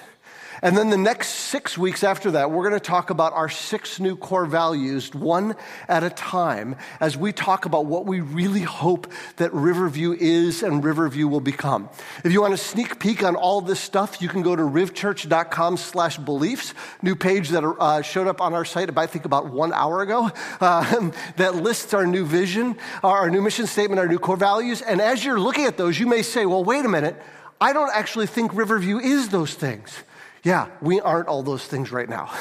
And 0.62 0.78
then 0.78 0.90
the 0.90 0.98
next 0.98 1.30
six 1.30 1.78
weeks 1.78 2.04
after 2.04 2.32
that, 2.32 2.52
we're 2.52 2.68
going 2.68 2.80
to 2.80 2.86
talk 2.86 3.10
about 3.10 3.34
our 3.34 3.50
six 3.50 4.00
new 4.00 4.16
core 4.16 4.46
values, 4.46 5.14
one 5.14 5.56
at 5.88 6.04
a 6.04 6.10
time, 6.10 6.76
as 7.00 7.16
we 7.16 7.32
talk 7.32 7.66
about 7.66 7.86
what 7.86 8.06
we 8.06 8.22
really 8.22 8.62
hope 8.62 9.12
that 9.38 9.54
Riverview 9.54 10.16
is 10.20 10.64
and 10.64 10.84
Riverview 10.84 11.28
will 11.28 11.42
become. 11.42 11.90
If 12.24 12.32
you 12.32 12.42
want 12.42 12.54
a 12.54 12.58
sneak 12.58 13.00
peek 13.00 13.24
on 13.24 13.36
all 13.36 13.62
this 13.62 13.80
stuff, 13.80 14.22
you 14.22 14.30
can 14.30 14.42
go 14.42 14.56
to 14.56 14.64
rivchurch.com 14.64 15.78
slash 15.78 16.18
beliefs, 16.18 16.74
new 17.02 17.16
page 17.16 17.50
that 17.50 17.64
uh, 17.64 18.02
showed 18.02 18.28
up 18.28 18.42
on 18.42 18.54
our 18.54 18.66
site, 18.66 18.96
I 18.98 19.06
think 19.06 19.26
about 19.26 19.52
one 19.52 19.74
hour 19.74 20.02
ago, 20.02 20.32
uh, 20.60 21.12
that 21.38 21.56
lists 21.56 21.94
our 21.94 22.08
new 22.08 22.26
vision, 22.26 22.78
our 23.04 23.30
new 23.30 23.42
mission 23.42 23.68
statement, 23.68 24.00
our 24.00 24.08
new 24.08 24.20
core 24.20 24.38
values. 24.38 24.82
And 24.82 25.02
as 25.02 25.24
you're 25.24 25.40
looking 25.40 25.66
at 25.66 25.78
those, 25.78 26.00
you 26.00 26.08
may 26.08 26.24
say, 26.24 26.46
well, 26.46 26.64
wait 26.64 26.84
a 26.84 26.90
minute, 26.90 27.22
I 27.62 27.74
don't 27.74 27.92
actually 27.94 28.28
think 28.28 28.54
Riverview 28.54 29.00
is 29.00 29.30
those 29.30 29.54
things. 29.54 30.04
Yeah, 30.48 30.70
we 30.80 31.02
aren't 31.02 31.28
all 31.28 31.44
those 31.44 31.66
things 31.66 31.92
right 31.92 32.08
now. 32.08 32.32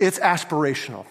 It's 0.00 0.20
aspirational. 0.20 1.06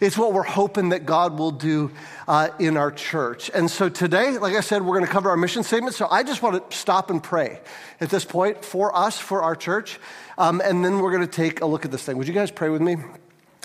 It's 0.00 0.16
what 0.16 0.32
we're 0.32 0.42
hoping 0.42 0.88
that 0.88 1.04
God 1.04 1.38
will 1.38 1.50
do 1.50 1.90
uh, 2.26 2.48
in 2.58 2.78
our 2.78 2.90
church. 2.90 3.50
And 3.52 3.70
so 3.70 3.90
today, 3.90 4.38
like 4.38 4.54
I 4.54 4.62
said, 4.62 4.80
we're 4.80 4.96
going 4.96 5.04
to 5.04 5.12
cover 5.12 5.28
our 5.28 5.36
mission 5.36 5.62
statement. 5.62 5.94
So 5.94 6.08
I 6.10 6.22
just 6.22 6.40
want 6.40 6.70
to 6.70 6.74
stop 6.74 7.10
and 7.10 7.22
pray 7.22 7.60
at 8.00 8.08
this 8.08 8.24
point 8.24 8.64
for 8.64 8.96
us, 8.96 9.18
for 9.18 9.42
our 9.42 9.54
church. 9.54 10.00
Um, 10.38 10.62
and 10.64 10.82
then 10.82 11.00
we're 11.00 11.10
going 11.10 11.28
to 11.28 11.36
take 11.36 11.60
a 11.60 11.66
look 11.66 11.84
at 11.84 11.90
this 11.90 12.02
thing. 12.02 12.16
Would 12.16 12.26
you 12.26 12.32
guys 12.32 12.50
pray 12.50 12.70
with 12.70 12.80
me? 12.80 12.96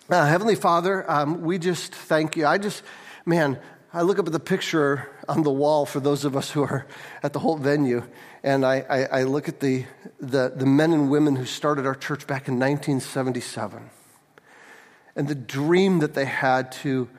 Uh, 0.09 0.25
Heavenly 0.25 0.55
Father, 0.55 1.09
um, 1.09 1.43
we 1.43 1.57
just 1.57 1.95
thank 1.95 2.35
you. 2.35 2.45
I 2.45 2.57
just, 2.57 2.83
man, 3.25 3.57
I 3.93 4.01
look 4.01 4.19
up 4.19 4.27
at 4.27 4.33
the 4.33 4.39
picture 4.41 5.09
on 5.29 5.43
the 5.43 5.51
wall 5.51 5.85
for 5.85 6.01
those 6.01 6.25
of 6.25 6.35
us 6.35 6.51
who 6.51 6.63
are 6.63 6.85
at 7.23 7.31
the 7.31 7.39
whole 7.39 7.55
venue, 7.55 8.03
and 8.43 8.65
I, 8.65 8.85
I, 8.89 9.03
I 9.19 9.23
look 9.23 9.49
at 9.49 9.59
the, 9.59 9.85
the, 10.19 10.53
the 10.55 10.65
men 10.65 10.93
and 10.93 11.09
women 11.09 11.35
who 11.35 11.45
started 11.45 11.85
our 11.85 11.95
church 11.95 12.27
back 12.27 12.47
in 12.47 12.55
1977 12.55 13.89
and 15.15 15.27
the 15.27 15.35
dream 15.35 15.99
that 15.99 16.13
they 16.13 16.25
had 16.25 16.71
to, 16.71 17.09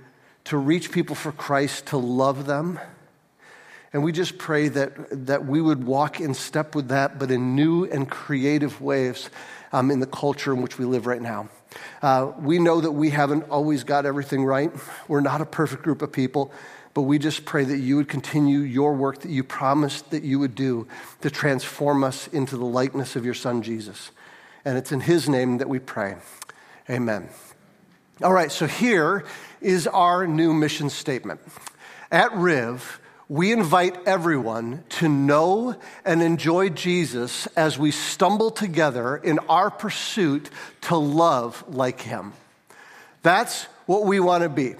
to 0.44 0.56
reach 0.56 0.92
people 0.92 1.16
for 1.16 1.32
Christ, 1.32 1.86
to 1.86 1.96
love 1.96 2.46
them. 2.46 2.78
And 3.92 4.04
we 4.04 4.12
just 4.12 4.38
pray 4.38 4.68
that, 4.68 5.26
that 5.26 5.46
we 5.46 5.60
would 5.60 5.84
walk 5.84 6.20
in 6.20 6.34
step 6.34 6.74
with 6.74 6.88
that, 6.88 7.18
but 7.18 7.30
in 7.30 7.56
new 7.56 7.84
and 7.84 8.08
creative 8.08 8.80
ways 8.80 9.30
um, 9.72 9.90
in 9.90 9.98
the 10.00 10.06
culture 10.06 10.52
in 10.52 10.62
which 10.62 10.78
we 10.78 10.84
live 10.84 11.06
right 11.06 11.20
now. 11.20 11.48
Uh, 12.00 12.32
we 12.38 12.58
know 12.58 12.80
that 12.80 12.92
we 12.92 13.10
haven't 13.10 13.50
always 13.50 13.84
got 13.84 14.06
everything 14.06 14.44
right. 14.44 14.70
We're 15.08 15.20
not 15.20 15.40
a 15.40 15.46
perfect 15.46 15.82
group 15.82 16.00
of 16.02 16.12
people. 16.12 16.52
But 16.94 17.02
we 17.02 17.18
just 17.18 17.44
pray 17.44 17.64
that 17.64 17.78
you 17.78 17.96
would 17.96 18.08
continue 18.08 18.60
your 18.60 18.94
work 18.94 19.20
that 19.20 19.30
you 19.30 19.44
promised 19.44 20.10
that 20.10 20.22
you 20.22 20.38
would 20.38 20.54
do 20.54 20.88
to 21.20 21.30
transform 21.30 22.02
us 22.02 22.28
into 22.28 22.56
the 22.56 22.64
likeness 22.64 23.16
of 23.16 23.24
your 23.24 23.34
Son, 23.34 23.62
Jesus. 23.62 24.10
And 24.64 24.76
it's 24.76 24.92
in 24.92 25.00
his 25.00 25.28
name 25.28 25.58
that 25.58 25.68
we 25.68 25.78
pray. 25.78 26.16
Amen. 26.90 27.28
All 28.22 28.32
right, 28.32 28.50
so 28.50 28.66
here 28.66 29.24
is 29.60 29.86
our 29.86 30.26
new 30.26 30.52
mission 30.52 30.90
statement. 30.90 31.40
At 32.10 32.34
Riv, 32.34 33.00
we 33.28 33.52
invite 33.52 34.06
everyone 34.06 34.84
to 34.88 35.08
know 35.08 35.76
and 36.04 36.22
enjoy 36.22 36.70
Jesus 36.70 37.46
as 37.48 37.78
we 37.78 37.90
stumble 37.90 38.50
together 38.50 39.16
in 39.16 39.38
our 39.50 39.70
pursuit 39.70 40.50
to 40.82 40.96
love 40.96 41.62
like 41.68 42.00
him. 42.00 42.32
That's 43.22 43.64
what 43.86 44.04
we 44.04 44.18
want 44.18 44.42
to 44.44 44.48
be. 44.48 44.76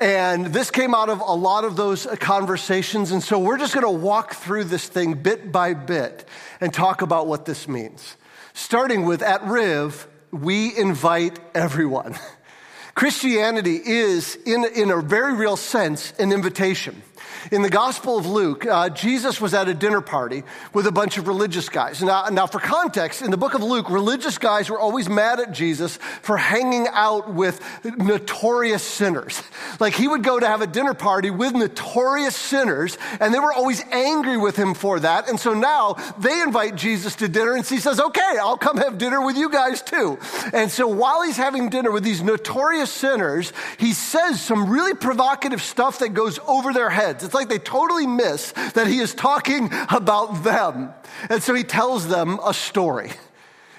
And 0.00 0.46
this 0.46 0.70
came 0.70 0.94
out 0.94 1.10
of 1.10 1.20
a 1.20 1.34
lot 1.34 1.64
of 1.64 1.76
those 1.76 2.06
conversations. 2.20 3.12
And 3.12 3.22
so 3.22 3.38
we're 3.38 3.58
just 3.58 3.74
going 3.74 3.84
to 3.84 3.90
walk 3.90 4.34
through 4.34 4.64
this 4.64 4.88
thing 4.88 5.14
bit 5.14 5.52
by 5.52 5.74
bit 5.74 6.26
and 6.58 6.72
talk 6.72 7.02
about 7.02 7.26
what 7.26 7.44
this 7.44 7.68
means. 7.68 8.16
Starting 8.54 9.04
with 9.04 9.22
at 9.22 9.44
Riv, 9.44 10.08
we 10.30 10.76
invite 10.76 11.38
everyone. 11.54 12.16
Christianity 12.94 13.76
is, 13.76 14.36
in, 14.46 14.64
in 14.74 14.90
a 14.90 15.00
very 15.02 15.34
real 15.34 15.56
sense, 15.56 16.12
an 16.18 16.32
invitation. 16.32 17.02
In 17.50 17.62
the 17.62 17.70
Gospel 17.70 18.18
of 18.18 18.26
Luke, 18.26 18.66
uh, 18.66 18.88
Jesus 18.90 19.40
was 19.40 19.54
at 19.54 19.68
a 19.68 19.74
dinner 19.74 20.00
party 20.00 20.44
with 20.72 20.86
a 20.86 20.92
bunch 20.92 21.18
of 21.18 21.28
religious 21.28 21.68
guys. 21.68 22.02
Now, 22.02 22.26
now, 22.26 22.46
for 22.46 22.60
context, 22.60 23.22
in 23.22 23.30
the 23.30 23.36
book 23.36 23.54
of 23.54 23.62
Luke, 23.62 23.90
religious 23.90 24.38
guys 24.38 24.70
were 24.70 24.78
always 24.78 25.08
mad 25.08 25.40
at 25.40 25.52
Jesus 25.52 25.98
for 26.22 26.36
hanging 26.36 26.86
out 26.90 27.32
with 27.32 27.60
notorious 27.84 28.82
sinners. 28.82 29.42
Like 29.78 29.94
he 29.94 30.08
would 30.08 30.22
go 30.22 30.38
to 30.38 30.46
have 30.46 30.60
a 30.60 30.66
dinner 30.66 30.94
party 30.94 31.30
with 31.30 31.54
notorious 31.54 32.36
sinners, 32.36 32.98
and 33.20 33.32
they 33.32 33.38
were 33.38 33.52
always 33.52 33.82
angry 33.90 34.36
with 34.36 34.56
him 34.56 34.74
for 34.74 35.00
that. 35.00 35.28
And 35.28 35.38
so 35.38 35.54
now 35.54 35.94
they 36.18 36.40
invite 36.40 36.76
Jesus 36.76 37.16
to 37.16 37.28
dinner, 37.28 37.54
and 37.54 37.66
he 37.66 37.78
says, 37.78 38.00
Okay, 38.00 38.36
I'll 38.40 38.58
come 38.58 38.76
have 38.76 38.98
dinner 38.98 39.24
with 39.24 39.36
you 39.36 39.50
guys 39.50 39.82
too. 39.82 40.18
And 40.52 40.70
so 40.70 40.86
while 40.86 41.22
he's 41.22 41.36
having 41.36 41.68
dinner 41.68 41.90
with 41.90 42.04
these 42.04 42.22
notorious 42.22 42.92
sinners, 42.92 43.52
he 43.78 43.92
says 43.92 44.40
some 44.40 44.70
really 44.70 44.94
provocative 44.94 45.62
stuff 45.62 46.00
that 46.00 46.10
goes 46.10 46.38
over 46.46 46.72
their 46.72 46.90
heads. 46.90 47.19
It's 47.22 47.34
like 47.34 47.48
they 47.48 47.58
totally 47.58 48.06
miss 48.06 48.52
that 48.74 48.86
he 48.86 48.98
is 48.98 49.14
talking 49.14 49.70
about 49.90 50.42
them. 50.44 50.90
And 51.28 51.42
so 51.42 51.54
he 51.54 51.64
tells 51.64 52.08
them 52.08 52.38
a 52.44 52.54
story. 52.54 53.10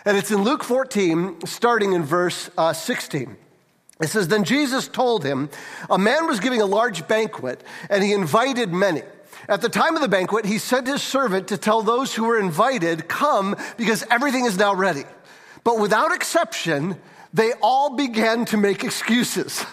And 0.05 0.17
it's 0.17 0.31
in 0.31 0.43
Luke 0.43 0.63
14, 0.63 1.45
starting 1.45 1.93
in 1.93 2.03
verse 2.03 2.49
uh, 2.57 2.73
16. 2.73 3.37
It 4.01 4.07
says, 4.07 4.27
Then 4.27 4.43
Jesus 4.43 4.87
told 4.87 5.23
him, 5.23 5.49
A 5.89 5.97
man 5.97 6.27
was 6.27 6.39
giving 6.39 6.61
a 6.61 6.65
large 6.65 7.07
banquet, 7.07 7.63
and 7.89 8.03
he 8.03 8.13
invited 8.13 8.73
many. 8.73 9.03
At 9.47 9.61
the 9.61 9.69
time 9.69 9.95
of 9.95 10.01
the 10.01 10.07
banquet, 10.07 10.45
he 10.45 10.57
sent 10.57 10.87
his 10.87 11.03
servant 11.03 11.47
to 11.49 11.57
tell 11.57 11.81
those 11.81 12.13
who 12.13 12.25
were 12.25 12.39
invited, 12.39 13.07
Come, 13.07 13.55
because 13.77 14.03
everything 14.09 14.45
is 14.45 14.57
now 14.57 14.73
ready. 14.73 15.03
But 15.63 15.79
without 15.79 16.11
exception, 16.13 16.99
they 17.33 17.53
all 17.61 17.95
began 17.95 18.45
to 18.45 18.57
make 18.57 18.83
excuses. 18.83 19.63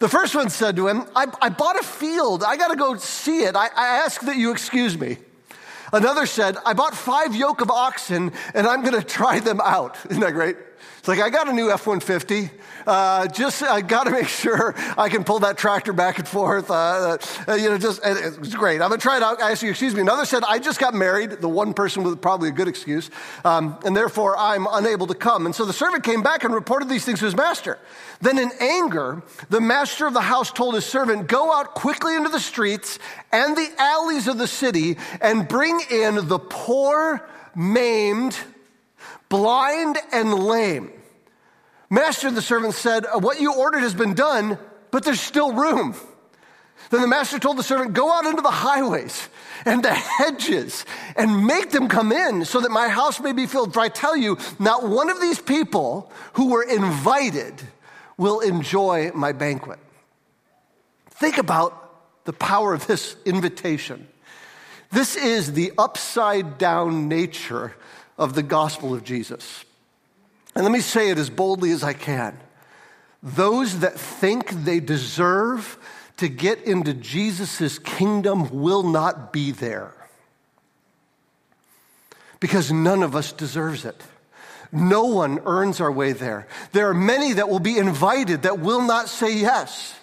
The 0.00 0.08
first 0.08 0.34
one 0.34 0.48
said 0.48 0.76
to 0.76 0.88
him, 0.88 1.04
I, 1.14 1.26
I 1.42 1.50
bought 1.50 1.78
a 1.78 1.82
field. 1.82 2.42
I 2.42 2.56
got 2.56 2.68
to 2.68 2.76
go 2.76 2.96
see 2.96 3.42
it. 3.42 3.54
I, 3.54 3.66
I 3.66 3.98
ask 3.98 4.22
that 4.22 4.36
you 4.36 4.50
excuse 4.50 4.98
me. 4.98 5.18
Another 5.92 6.24
said, 6.24 6.56
I 6.64 6.72
bought 6.72 6.94
five 6.94 7.34
yoke 7.34 7.60
of 7.60 7.70
oxen 7.70 8.32
and 8.54 8.66
I'm 8.66 8.80
going 8.80 8.98
to 8.98 9.06
try 9.06 9.40
them 9.40 9.60
out. 9.62 9.98
Isn't 10.10 10.20
that 10.20 10.32
great? 10.32 10.56
It's 11.00 11.08
like, 11.08 11.20
I 11.20 11.30
got 11.30 11.48
a 11.48 11.54
new 11.54 11.70
F 11.70 11.86
150. 11.86 12.50
Uh, 12.86 13.26
just, 13.28 13.62
I 13.62 13.80
got 13.80 14.04
to 14.04 14.10
make 14.10 14.28
sure 14.28 14.74
I 14.98 15.08
can 15.08 15.24
pull 15.24 15.38
that 15.38 15.56
tractor 15.56 15.94
back 15.94 16.18
and 16.18 16.28
forth. 16.28 16.70
Uh, 16.70 17.16
uh, 17.48 17.54
you 17.54 17.70
know, 17.70 17.78
just, 17.78 18.02
it's 18.04 18.54
great. 18.54 18.82
I'm 18.82 18.90
going 18.90 19.00
to 19.00 19.02
try 19.02 19.16
it 19.16 19.22
out. 19.22 19.40
I 19.40 19.52
ask 19.52 19.62
you, 19.62 19.70
excuse 19.70 19.94
me. 19.94 20.02
Another 20.02 20.26
said, 20.26 20.42
I 20.46 20.58
just 20.58 20.78
got 20.78 20.92
married. 20.92 21.30
The 21.30 21.48
one 21.48 21.72
person 21.72 22.02
with 22.02 22.20
probably 22.20 22.50
a 22.50 22.52
good 22.52 22.68
excuse. 22.68 23.08
Um, 23.46 23.78
and 23.86 23.96
therefore, 23.96 24.36
I'm 24.36 24.66
unable 24.70 25.06
to 25.06 25.14
come. 25.14 25.46
And 25.46 25.54
so 25.54 25.64
the 25.64 25.72
servant 25.72 26.04
came 26.04 26.22
back 26.22 26.44
and 26.44 26.52
reported 26.52 26.90
these 26.90 27.06
things 27.06 27.20
to 27.20 27.24
his 27.24 27.34
master. 27.34 27.78
Then, 28.20 28.38
in 28.38 28.50
anger, 28.60 29.22
the 29.48 29.62
master 29.62 30.06
of 30.06 30.12
the 30.12 30.20
house 30.20 30.52
told 30.52 30.74
his 30.74 30.84
servant, 30.84 31.28
Go 31.28 31.50
out 31.50 31.74
quickly 31.74 32.14
into 32.14 32.28
the 32.28 32.40
streets 32.40 32.98
and 33.32 33.56
the 33.56 33.70
alleys 33.78 34.28
of 34.28 34.36
the 34.36 34.46
city 34.46 34.98
and 35.22 35.48
bring 35.48 35.80
in 35.90 36.28
the 36.28 36.38
poor, 36.38 37.26
maimed, 37.56 38.36
blind 39.30 39.96
and 40.12 40.34
lame. 40.34 40.92
Master, 41.88 42.30
the 42.30 42.42
servant 42.42 42.74
said, 42.74 43.06
What 43.14 43.40
you 43.40 43.54
ordered 43.54 43.80
has 43.80 43.94
been 43.94 44.12
done, 44.12 44.58
but 44.90 45.04
there's 45.04 45.20
still 45.20 45.54
room. 45.54 45.94
Then 46.90 47.00
the 47.02 47.08
master 47.08 47.38
told 47.38 47.56
the 47.56 47.62
servant, 47.62 47.94
Go 47.94 48.12
out 48.12 48.26
into 48.26 48.42
the 48.42 48.50
highways 48.50 49.28
and 49.64 49.82
the 49.82 49.94
hedges 49.94 50.84
and 51.16 51.46
make 51.46 51.70
them 51.70 51.88
come 51.88 52.12
in 52.12 52.44
so 52.44 52.60
that 52.60 52.70
my 52.70 52.88
house 52.88 53.20
may 53.20 53.32
be 53.32 53.46
filled. 53.46 53.72
For 53.72 53.80
I 53.80 53.88
tell 53.88 54.16
you, 54.16 54.36
not 54.58 54.86
one 54.86 55.08
of 55.08 55.20
these 55.20 55.40
people 55.40 56.12
who 56.34 56.50
were 56.50 56.62
invited 56.62 57.54
will 58.16 58.40
enjoy 58.40 59.12
my 59.14 59.32
banquet. 59.32 59.78
Think 61.10 61.38
about 61.38 62.24
the 62.24 62.32
power 62.32 62.74
of 62.74 62.86
this 62.86 63.16
invitation. 63.24 64.08
This 64.90 65.16
is 65.16 65.52
the 65.52 65.72
upside 65.78 66.58
down 66.58 67.08
nature 67.08 67.74
of 68.20 68.34
the 68.34 68.42
gospel 68.42 68.94
of 68.94 69.02
Jesus. 69.02 69.64
And 70.54 70.62
let 70.62 70.72
me 70.72 70.80
say 70.80 71.10
it 71.10 71.18
as 71.18 71.30
boldly 71.30 71.70
as 71.70 71.82
I 71.82 71.94
can. 71.94 72.38
Those 73.22 73.80
that 73.80 73.98
think 73.98 74.50
they 74.50 74.78
deserve 74.78 75.78
to 76.18 76.28
get 76.28 76.62
into 76.64 76.92
Jesus' 76.92 77.78
kingdom 77.78 78.50
will 78.50 78.82
not 78.82 79.32
be 79.32 79.52
there. 79.52 79.94
Because 82.40 82.70
none 82.70 83.02
of 83.02 83.16
us 83.16 83.32
deserves 83.32 83.84
it. 83.86 84.00
No 84.70 85.04
one 85.04 85.40
earns 85.46 85.80
our 85.80 85.90
way 85.90 86.12
there. 86.12 86.46
There 86.72 86.88
are 86.90 86.94
many 86.94 87.32
that 87.34 87.48
will 87.48 87.58
be 87.58 87.78
invited 87.78 88.42
that 88.42 88.60
will 88.60 88.82
not 88.82 89.08
say 89.08 89.34
yes. 89.38 89.94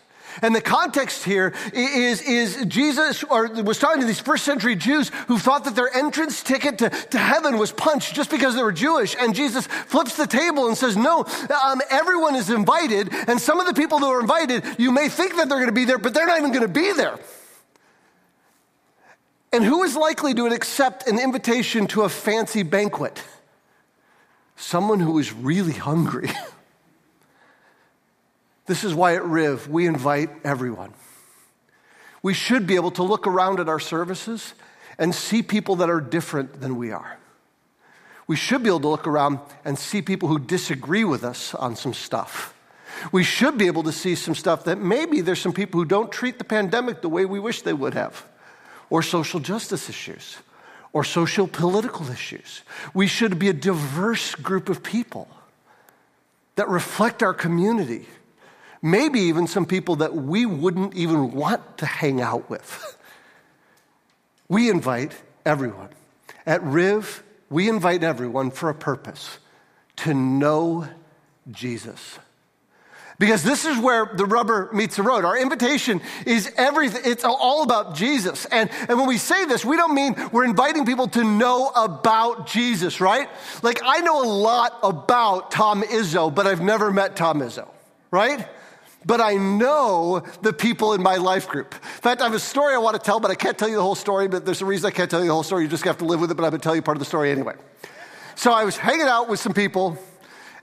And 0.41 0.56
the 0.56 0.62
context 0.62 1.23
here 1.23 1.54
is, 1.73 2.21
is 2.21 2.65
Jesus 2.65 3.23
or 3.23 3.47
was 3.47 3.80
talking 3.80 4.02
to 4.02 4.08
these 4.08 4.19
first 4.19 4.43
century 4.43 4.76
Jews 4.76 5.10
who 5.28 5.38
thought 5.38 5.65
that 5.65 5.76
their 5.76 5.93
entrance 5.95 6.43
ticket 6.43 6.80
to, 6.80 6.89
to 6.89 7.17
heaven 7.17 7.58
was 7.58 7.71
punched 7.71 8.15
just 8.15 8.30
because 8.30 8.56
they 8.56 8.63
were 8.63 8.71
Jewish. 8.71 9.15
And 9.19 9.36
Jesus 9.36 9.67
flips 9.67 10.15
the 10.15 10.28
table 10.28 10.67
and 10.67 10.78
says, 10.78 10.97
no, 10.97 11.26
um, 11.63 11.82
everyone 11.89 12.36
is 12.36 12.50
invited. 12.50 13.13
And 13.28 13.39
some 13.41 13.60
of 13.60 13.67
the 13.67 13.73
people 13.73 14.00
that 14.00 14.08
are 14.08 14.21
invited, 14.21 14.63
you 14.78 14.91
may 14.91 15.10
think 15.10 15.36
that 15.38 15.50
they're 15.50 15.60
going 15.60 15.67
to 15.67 15.71
be 15.71 15.86
there, 15.86 15.97
but 15.97 16.13
they're 16.13 16.28
not 16.28 16.39
even 16.39 16.52
going 16.52 16.62
to 16.62 16.67
be 16.67 16.93
there. 16.93 17.17
And 19.54 19.63
who 19.63 19.84
is 19.84 19.95
likely 19.95 20.34
to 20.34 20.45
accept 20.47 21.08
an 21.08 21.19
invitation 21.19 21.88
to 21.88 22.02
a 22.04 22.10
fancy 22.10 22.63
banquet? 22.63 23.23
someone 24.58 25.00
who 25.00 25.17
is 25.19 25.32
really 25.32 25.73
hungry. 25.73 26.30
this 28.67 28.84
is 28.84 28.93
why 28.93 29.15
at 29.15 29.23
Riv, 29.23 29.67
we 29.67 29.88
invite 29.88 30.30
everyone. 30.43 30.93
We 32.21 32.34
should 32.34 32.67
be 32.67 32.75
able 32.75 32.91
to 32.91 33.03
look 33.03 33.25
around 33.25 33.60
at 33.60 33.69
our 33.69 33.80
services 33.80 34.53
and 34.97 35.15
see 35.15 35.41
people 35.41 35.77
that 35.77 35.89
are 35.89 36.01
different 36.01 36.60
than 36.60 36.75
we 36.75 36.91
are. 36.91 37.17
We 38.27 38.36
should 38.36 38.62
be 38.62 38.69
able 38.69 38.82
to 38.82 38.89
look 38.89 39.08
around 39.08 39.39
and 39.63 39.80
see 39.80 40.01
people 40.01 40.27
who 40.27 40.38
disagree 40.38 41.06
with 41.06 41.23
us 41.23 41.56
on 41.56 41.75
some 41.75 41.93
stuff. 41.93 42.53
We 43.12 43.23
should 43.23 43.58
be 43.58 43.67
able 43.67 43.84
to 43.84 43.91
see 43.91 44.15
some 44.15 44.36
stuff 44.36 44.65
that 44.65 44.80
maybe 44.80 45.21
there's 45.21 45.39
some 45.39 45.53
people 45.53 45.80
who 45.80 45.86
don't 45.86 46.12
treat 46.12 46.38
the 46.38 46.43
pandemic 46.43 47.01
the 47.01 47.10
way 47.10 47.25
we 47.25 47.39
wish 47.39 47.62
they 47.62 47.73
would 47.73 47.93
have, 47.93 48.25
or 48.89 49.01
social 49.01 49.39
justice 49.39 49.89
issues, 49.89 50.38
or 50.91 51.03
social 51.03 51.47
political 51.47 52.10
issues. 52.10 52.63
We 52.93 53.08
should 53.08 53.39
be 53.39 53.49
a 53.49 53.53
diverse 53.53 54.36
group 54.36 54.67
of 54.67 54.84
people 54.84 55.30
that 56.56 56.67
reflect 56.67 57.21
our 57.21 57.34
community. 57.34 58.08
Maybe 58.82 59.22
even 59.22 59.48
some 59.48 59.66
people 59.66 59.98
that 59.98 60.16
we 60.16 60.46
wouldn't 60.46 60.94
even 60.96 61.32
want 61.32 61.80
to 61.80 61.86
hang 61.86 62.22
out 62.22 62.50
with. 62.50 62.98
We 64.50 64.70
invite 64.70 65.13
everyone. 65.46 65.90
At 66.46 66.63
Riv, 66.63 67.24
we 67.50 67.68
invite 67.68 68.04
everyone 68.04 68.52
for 68.52 68.70
a 68.70 68.76
purpose 68.76 69.40
to 69.98 70.13
know 70.13 70.88
Jesus. 71.52 72.20
Because 73.20 73.44
this 73.44 73.66
is 73.66 73.78
where 73.80 74.12
the 74.13 74.26
rubber 74.26 74.70
meets 74.72 74.96
the 74.96 75.04
road. 75.04 75.26
Our 75.26 75.38
invitation 75.38 76.02
is 76.28 76.52
everything, 76.56 77.02
it's 77.04 77.24
all 77.24 77.63
about 77.63 77.96
Jesus. 77.96 78.46
And, 78.46 78.70
and 78.88 79.00
when 79.00 79.08
we 79.08 79.18
say 79.18 79.46
this, 79.46 79.66
we 79.66 79.76
don't 79.76 79.96
mean 79.96 80.16
we're 80.32 80.46
inviting 80.46 80.86
people 80.86 81.08
to 81.10 81.24
know 81.24 81.72
about 81.76 82.46
Jesus, 82.46 83.02
right? 83.02 83.28
Like, 83.63 83.82
I 83.84 84.02
know 84.02 84.24
a 84.24 84.30
lot 84.30 84.78
about 84.84 85.50
Tom 85.50 85.82
Izzo, 85.82 86.34
but 86.34 86.46
I've 86.46 86.62
never 86.62 86.92
met 86.92 87.16
Tom 87.16 87.40
Izzo, 87.40 87.68
right? 88.12 88.48
But 89.08 89.22
I 89.22 89.36
know 89.36 90.22
the 90.41 90.54
people 90.54 90.93
in 90.93 91.02
my 91.02 91.15
life 91.15 91.48
group. 91.48 91.74
In 91.74 92.02
fact, 92.02 92.22
I 92.22 92.26
have 92.26 92.34
a 92.34 92.39
story 92.39 92.76
I 92.76 92.78
want 92.78 92.96
to 92.96 93.02
tell, 93.02 93.20
but 93.20 93.32
I 93.32 93.36
can't 93.36 93.58
tell 93.58 93.70
you 93.70 93.78
the 93.78 93.82
whole 93.82 93.96
story, 93.96 94.28
but 94.28 94.46
there's 94.46 94.62
a 94.62 94.65
reason 94.65 94.88
I 94.88 94.91
can't 94.91 95.10
tell 95.10 95.22
you 95.22 95.28
the 95.28 95.34
whole 95.34 95.43
story. 95.43 95.63
You 95.63 95.70
just 95.70 95.86
have 95.86 95.98
to 96.00 96.06
live 96.06 96.20
with 96.20 96.30
it, 96.30 96.36
but 96.36 96.43
I'm 96.43 96.52
going 96.52 96.60
to 96.60 96.63
tell 96.63 96.76
you 96.76 96.82
part 96.82 96.98
of 96.98 97.00
the 97.00 97.06
story 97.06 97.32
anyway. 97.32 97.56
So 98.36 98.52
I 98.52 98.65
was 98.65 98.78
hanging 98.78 99.08
out 99.08 99.30
with 99.30 99.39
some 99.39 99.54
people 99.54 99.98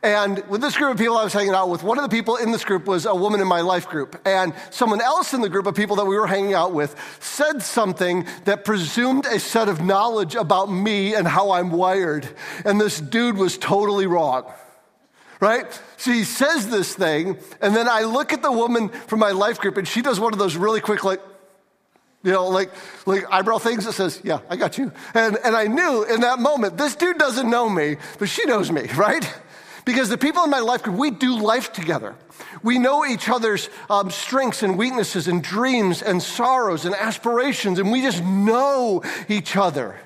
and 0.05 0.47
with 0.51 0.61
this 0.61 0.77
group 0.77 0.93
of 0.93 0.99
people 0.99 1.17
I 1.17 1.25
was 1.25 1.33
hanging 1.33 1.55
out 1.55 1.71
with, 1.71 1.83
one 1.83 1.97
of 1.97 2.03
the 2.03 2.15
people 2.15 2.37
in 2.37 2.53
this 2.53 2.63
group 2.63 2.87
was 2.87 3.07
a 3.07 3.15
woman 3.15 3.41
in 3.41 3.49
my 3.49 3.63
life 3.63 3.89
group. 3.89 4.21
And 4.27 4.53
someone 4.69 5.01
else 5.01 5.33
in 5.33 5.41
the 5.41 5.49
group 5.49 5.67
of 5.67 5.75
people 5.75 5.97
that 5.97 6.05
we 6.05 6.19
were 6.19 6.27
hanging 6.27 6.53
out 6.53 6.75
with 6.75 6.95
said 7.21 7.63
something 7.63 8.27
that 8.45 8.67
presumed 8.67 9.25
a 9.25 9.41
set 9.41 9.71
of 9.71 9.83
knowledge 9.83 10.35
about 10.35 10.67
me 10.71 11.15
and 11.15 11.27
how 11.27 11.53
I'm 11.53 11.71
wired. 11.71 12.29
And 12.67 12.79
this 12.79 13.01
dude 13.01 13.39
was 13.39 13.57
totally 13.57 14.07
wrong. 14.07 14.53
Right? 15.41 15.67
So 15.97 16.13
he 16.13 16.25
says 16.25 16.69
this 16.69 16.95
thing, 16.95 17.39
and 17.61 17.75
then 17.75 17.89
I 17.89 18.03
look 18.03 18.33
at 18.33 18.43
the 18.43 18.53
woman 18.53 18.89
from 18.89 19.19
my 19.19 19.33
life 19.33 19.59
group, 19.59 19.77
and 19.77 19.87
she 19.87 20.01
does 20.01 20.21
one 20.21 20.33
of 20.33 20.39
those 20.39 20.57
really 20.57 20.81
quick, 20.81 21.05
like, 21.05 21.21
you 22.23 22.33
know, 22.33 22.49
like, 22.49 22.71
like 23.05 23.31
eyebrow 23.31 23.59
things 23.59 23.85
that 23.85 23.93
says, 23.93 24.21
yeah, 24.25 24.41
I 24.49 24.57
got 24.57 24.79
you. 24.79 24.93
And, 25.13 25.37
and 25.45 25.55
I 25.55 25.67
knew 25.67 26.05
in 26.05 26.21
that 26.23 26.39
moment, 26.39 26.79
this 26.79 26.97
dude 26.97 27.19
doesn't 27.19 27.49
know 27.49 27.69
me, 27.69 27.97
but 28.19 28.29
she 28.29 28.45
knows 28.47 28.71
me, 28.71 28.89
right? 28.97 29.31
Because 29.85 30.09
the 30.09 30.17
people 30.17 30.43
in 30.45 30.51
my 30.51 30.61
life 30.61 30.83
group, 30.83 30.97
we 30.97 31.11
do 31.11 31.39
life 31.39 31.73
together. 31.73 32.15
We 32.63 32.79
know 32.79 33.05
each 33.05 33.29
other's 33.29 33.69
um, 33.91 34.11
strengths 34.11 34.63
and 34.63 34.79
weaknesses 34.79 35.29
and 35.29 35.43
dreams 35.43 36.01
and 36.01 36.23
sorrows 36.23 36.87
and 36.87 36.95
aspirations, 36.95 37.79
and 37.79 37.93
we 37.93 38.01
just 38.01 38.25
know 38.25 39.03
each 39.29 39.57
other. 39.57 40.01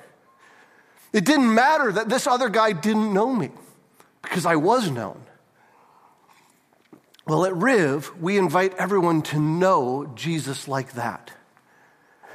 It 1.12 1.24
didn't 1.24 1.54
matter 1.54 1.92
that 1.92 2.08
this 2.08 2.26
other 2.26 2.48
guy 2.48 2.72
didn't 2.72 3.12
know 3.12 3.32
me 3.32 3.50
because 4.22 4.46
I 4.46 4.56
was 4.56 4.90
known. 4.90 5.22
Well, 7.26 7.44
at 7.44 7.54
Riv, 7.54 8.10
we 8.20 8.38
invite 8.38 8.74
everyone 8.76 9.22
to 9.22 9.38
know 9.38 10.10
Jesus 10.14 10.66
like 10.66 10.92
that. 10.94 11.30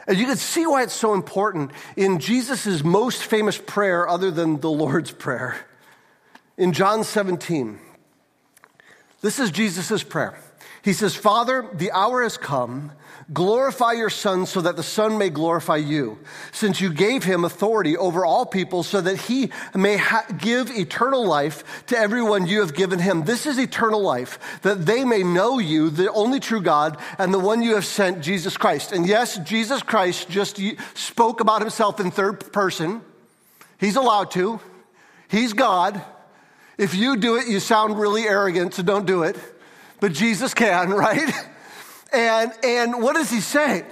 And 0.06 0.18
you 0.18 0.26
can 0.26 0.38
see 0.38 0.68
why 0.68 0.84
it's 0.84 0.94
so 0.94 1.14
important 1.14 1.72
in 1.96 2.20
Jesus' 2.20 2.84
most 2.84 3.24
famous 3.24 3.58
prayer, 3.58 4.08
other 4.08 4.32
than 4.32 4.60
the 4.60 4.70
Lord's 4.70 5.12
Prayer 5.12 5.56
in 6.58 6.74
John 6.74 7.04
17. 7.04 7.80
This 9.22 9.40
is 9.40 9.50
Jesus' 9.50 10.04
prayer. 10.04 10.38
He 10.84 10.94
says, 10.94 11.16
Father, 11.16 11.66
the 11.74 11.92
hour 11.94 12.24
has 12.24 12.38
come. 12.38 12.92
Glorify 13.32 13.94
your 13.94 14.10
Son 14.10 14.46
so 14.46 14.60
that 14.60 14.76
the 14.76 14.84
Son 14.84 15.18
may 15.18 15.30
glorify 15.30 15.78
you, 15.78 16.20
since 16.52 16.82
you 16.82 16.92
gave 16.92 17.24
him 17.24 17.46
authority 17.46 17.96
over 17.96 18.26
all 18.26 18.46
people 18.46 18.84
so 18.84 19.00
that 19.00 19.16
he 19.16 19.50
may 19.74 19.96
ha- 19.96 20.26
give 20.38 20.70
eternal 20.70 21.26
life 21.26 21.86
to 21.86 21.98
everyone 21.98 22.48
you 22.48 22.60
have 22.60 22.76
given 22.76 23.00
him. 23.00 23.24
This 23.24 23.46
is 23.46 23.58
eternal 23.58 24.02
life, 24.02 24.60
that 24.64 24.86
they 24.86 25.06
may 25.06 25.24
know 25.24 25.58
you, 25.58 25.90
the 25.90 26.12
only 26.12 26.42
true 26.42 26.62
God, 26.62 26.98
and 27.18 27.34
the 27.34 27.40
one 27.40 27.62
you 27.62 27.76
have 27.76 27.86
sent, 27.86 28.22
Jesus 28.22 28.58
Christ. 28.58 28.92
And 28.92 29.08
yes, 29.08 29.38
Jesus 29.38 29.82
Christ 29.82 30.30
just 30.30 30.60
spoke 30.94 31.40
about 31.40 31.62
himself 31.62 32.02
in 32.02 32.12
third 32.12 32.52
person. 32.52 33.02
He's 33.80 33.96
allowed 33.96 34.32
to. 34.32 34.60
He's 35.30 35.54
God. 35.54 36.02
If 36.78 36.94
you 36.94 37.16
do 37.16 37.38
it, 37.38 37.48
you 37.48 37.62
sound 37.62 37.98
really 37.98 38.24
arrogant, 38.24 38.74
so 38.74 38.84
don't 38.84 39.06
do 39.06 39.24
it. 39.24 39.38
But 40.04 40.12
Jesus 40.12 40.54
can, 40.54 40.90
right? 40.90 41.34
And, 42.12 42.52
and 42.62 43.02
what 43.02 43.16
does 43.16 43.30
he 43.30 43.40
say? 43.40 43.86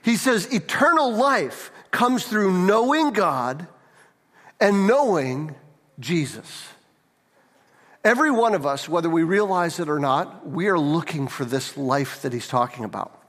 He 0.00 0.16
says, 0.16 0.46
eternal 0.54 1.12
life 1.12 1.72
comes 1.90 2.24
through 2.24 2.52
knowing 2.52 3.10
God 3.10 3.66
and 4.60 4.86
knowing 4.86 5.56
Jesus. 5.98 6.68
Every 8.04 8.30
one 8.30 8.54
of 8.54 8.64
us, 8.64 8.88
whether 8.88 9.10
we 9.10 9.24
realize 9.24 9.80
it 9.80 9.88
or 9.88 9.98
not, 9.98 10.48
we 10.48 10.68
are 10.68 10.78
looking 10.78 11.26
for 11.26 11.44
this 11.44 11.76
life 11.76 12.22
that 12.22 12.32
he's 12.32 12.46
talking 12.46 12.84
about. 12.84 13.20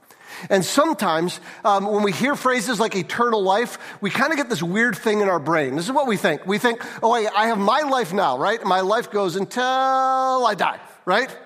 And 0.48 0.64
sometimes 0.64 1.40
um, 1.64 1.86
when 1.86 2.04
we 2.04 2.12
hear 2.12 2.36
phrases 2.36 2.78
like 2.78 2.94
eternal 2.94 3.42
life, 3.42 3.98
we 4.00 4.10
kind 4.10 4.30
of 4.30 4.36
get 4.36 4.48
this 4.48 4.62
weird 4.62 4.96
thing 4.96 5.22
in 5.22 5.28
our 5.28 5.40
brain. 5.40 5.74
This 5.74 5.86
is 5.86 5.92
what 5.92 6.06
we 6.06 6.16
think. 6.16 6.46
We 6.46 6.58
think, 6.58 6.84
oh, 7.02 7.14
I 7.14 7.46
have 7.48 7.58
my 7.58 7.80
life 7.80 8.12
now, 8.12 8.38
right? 8.38 8.62
My 8.64 8.82
life 8.82 9.10
goes 9.10 9.34
until 9.34 9.64
I 9.64 10.54
die, 10.56 10.78
right? 11.04 11.36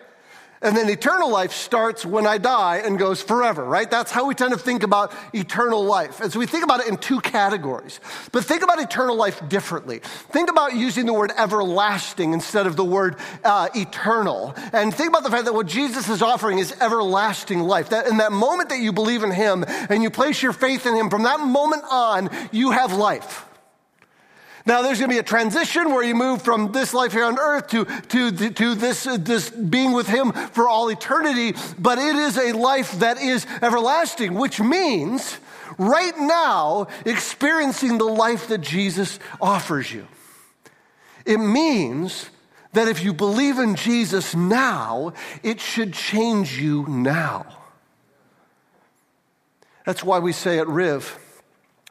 And 0.66 0.76
then 0.76 0.90
eternal 0.90 1.31
life 1.31 1.52
starts 1.52 2.05
when 2.05 2.26
I 2.26 2.38
die 2.38 2.79
and 2.79 2.98
goes 2.98 3.22
forever, 3.22 3.62
right? 3.62 3.88
That's 3.88 4.11
how 4.11 4.26
we 4.26 4.35
tend 4.35 4.52
to 4.52 4.59
think 4.59 4.83
about 4.83 5.14
eternal 5.33 5.85
life. 5.85 6.20
And 6.20 6.33
so 6.33 6.40
we 6.40 6.46
think 6.46 6.64
about 6.64 6.81
it 6.81 6.88
in 6.88 6.96
two 6.96 7.20
categories. 7.20 8.00
But 8.33 8.44
think 8.44 8.64
about 8.64 8.81
eternal 8.81 9.14
life 9.14 9.48
differently. 9.48 10.00
Think 10.00 10.50
about 10.50 10.74
using 10.74 11.07
the 11.07 11.12
word 11.12 11.31
everlasting 11.38 12.33
instead 12.33 12.66
of 12.66 12.74
the 12.74 12.85
word 12.85 13.14
uh, 13.44 13.68
eternal. 13.76 14.55
And 14.72 14.92
think 14.92 15.11
about 15.11 15.22
the 15.22 15.31
fact 15.31 15.44
that 15.44 15.55
what 15.55 15.68
Jesus 15.68 16.09
is 16.09 16.20
offering 16.20 16.59
is 16.59 16.74
everlasting 16.81 17.61
life. 17.61 17.90
That 17.90 18.09
in 18.09 18.16
that 18.16 18.33
moment 18.33 18.70
that 18.70 18.81
you 18.81 18.92
believe 18.92 19.22
in 19.22 19.31
Him 19.31 19.64
and 19.68 20.02
you 20.02 20.11
place 20.11 20.42
your 20.42 20.52
faith 20.52 20.85
in 20.85 20.96
Him, 20.96 21.11
from 21.11 21.22
that 21.22 21.38
moment 21.38 21.85
on, 21.88 22.29
you 22.50 22.72
have 22.72 22.92
life. 22.92 23.46
Now, 24.66 24.83
there's 24.83 24.98
going 24.98 25.11
to 25.11 25.14
be 25.14 25.20
a 25.20 25.22
transition 25.22 25.90
where 25.90 26.02
you 26.02 26.16
move 26.16 26.42
from 26.42 26.72
this 26.72 26.92
life 26.92 27.12
here 27.12 27.24
on 27.24 27.38
earth 27.38 27.68
to, 27.68 27.85
to, 27.85 28.50
to 28.50 28.74
this, 28.74 29.05
this 29.05 29.48
being 29.48 29.92
with 29.92 30.09
Him 30.09 30.33
for 30.33 30.68
all 30.68 30.88
eternity, 30.90 31.55
but 31.79 31.98
it 31.98 32.16
is 32.16 32.37
a 32.37 32.52
life 32.52 32.98
that 32.98 33.20
is 33.20 33.46
everlasting, 33.62 34.35
which 34.35 34.61
means 34.61 35.38
right 35.79 36.18
now 36.18 36.88
experiencing 37.05 37.98
the 37.98 38.05
life 38.05 38.48
that 38.48 38.61
Jesus 38.61 39.20
offers 39.40 39.92
you. 39.92 40.09
It 41.24 41.38
means 41.38 42.29
that 42.72 42.88
if 42.88 43.05
you 43.05 43.14
believe 43.14 43.59
in 43.59 43.76
Jesus 43.76 44.35
now, 44.35 45.12
it 45.44 45.61
should 45.61 45.92
change 45.92 46.59
you 46.59 46.85
now. 46.88 47.46
That's 49.85 50.02
why 50.02 50.18
we 50.18 50.33
say 50.33 50.59
at 50.59 50.66
Riv, 50.66 51.18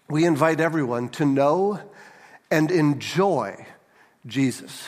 we 0.09 0.25
invite 0.25 0.59
everyone 0.59 1.07
to 1.09 1.25
know 1.25 1.79
and 2.51 2.71
enjoy 2.71 3.65
Jesus. 4.25 4.87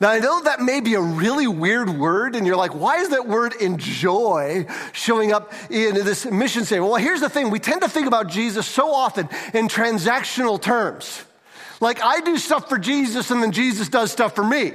Now, 0.00 0.10
I 0.10 0.18
know 0.18 0.42
that 0.42 0.60
may 0.60 0.80
be 0.80 0.94
a 0.94 1.00
really 1.00 1.46
weird 1.46 1.88
word, 1.88 2.34
and 2.34 2.44
you're 2.44 2.56
like, 2.56 2.74
why 2.74 2.96
is 2.96 3.10
that 3.10 3.28
word 3.28 3.54
enjoy 3.60 4.66
showing 4.92 5.32
up 5.32 5.52
in 5.70 5.94
this 5.94 6.26
mission 6.26 6.64
statement? 6.64 6.90
Well, 6.90 7.00
here's 7.00 7.20
the 7.20 7.28
thing 7.28 7.50
we 7.50 7.60
tend 7.60 7.82
to 7.82 7.88
think 7.88 8.08
about 8.08 8.26
Jesus 8.26 8.66
so 8.66 8.92
often 8.92 9.28
in 9.54 9.68
transactional 9.68 10.60
terms. 10.60 11.24
Like, 11.80 12.02
I 12.02 12.20
do 12.20 12.36
stuff 12.36 12.68
for 12.68 12.78
Jesus, 12.78 13.30
and 13.30 13.40
then 13.40 13.52
Jesus 13.52 13.88
does 13.88 14.10
stuff 14.10 14.34
for 14.34 14.44
me. 14.44 14.72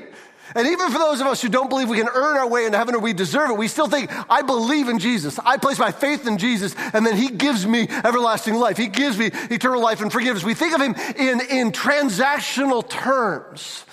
And 0.55 0.67
even 0.67 0.91
for 0.91 0.97
those 0.97 1.21
of 1.21 1.27
us 1.27 1.41
who 1.41 1.49
don't 1.49 1.69
believe 1.69 1.89
we 1.89 1.97
can 1.97 2.07
earn 2.07 2.37
our 2.37 2.47
way 2.47 2.65
into 2.65 2.77
heaven 2.77 2.95
or 2.95 2.99
we 2.99 3.13
deserve 3.13 3.49
it, 3.49 3.57
we 3.57 3.67
still 3.67 3.87
think, 3.87 4.11
I 4.29 4.41
believe 4.41 4.87
in 4.87 4.99
Jesus. 4.99 5.39
I 5.39 5.57
place 5.57 5.77
my 5.77 5.91
faith 5.91 6.25
in 6.25 6.37
Jesus, 6.37 6.75
and 6.93 7.05
then 7.05 7.15
He 7.15 7.29
gives 7.29 7.65
me 7.65 7.87
everlasting 7.89 8.55
life. 8.55 8.77
He 8.77 8.87
gives 8.87 9.17
me 9.17 9.27
eternal 9.49 9.81
life 9.81 10.01
and 10.01 10.11
forgiveness. 10.11 10.43
We 10.43 10.53
think 10.53 10.73
of 10.73 10.81
Him 10.81 10.95
in, 11.17 11.41
in 11.49 11.71
transactional 11.71 12.87
terms. 12.87 13.83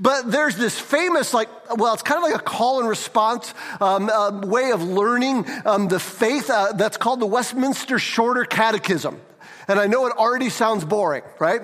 But 0.00 0.30
there's 0.30 0.56
this 0.56 0.78
famous, 0.78 1.34
like, 1.34 1.48
well, 1.76 1.92
it's 1.92 2.04
kind 2.04 2.24
of 2.24 2.30
like 2.30 2.40
a 2.40 2.44
call 2.44 2.80
and 2.80 2.88
response 2.88 3.52
um, 3.80 4.08
uh, 4.08 4.40
way 4.44 4.70
of 4.70 4.82
learning 4.82 5.44
um, 5.64 5.88
the 5.88 5.98
faith 5.98 6.50
uh, 6.50 6.72
that's 6.72 6.96
called 6.96 7.20
the 7.20 7.26
Westminster 7.26 7.98
Shorter 7.98 8.44
Catechism. 8.44 9.20
And 9.66 9.78
I 9.78 9.86
know 9.86 10.06
it 10.06 10.16
already 10.16 10.50
sounds 10.50 10.84
boring, 10.84 11.22
right? 11.38 11.62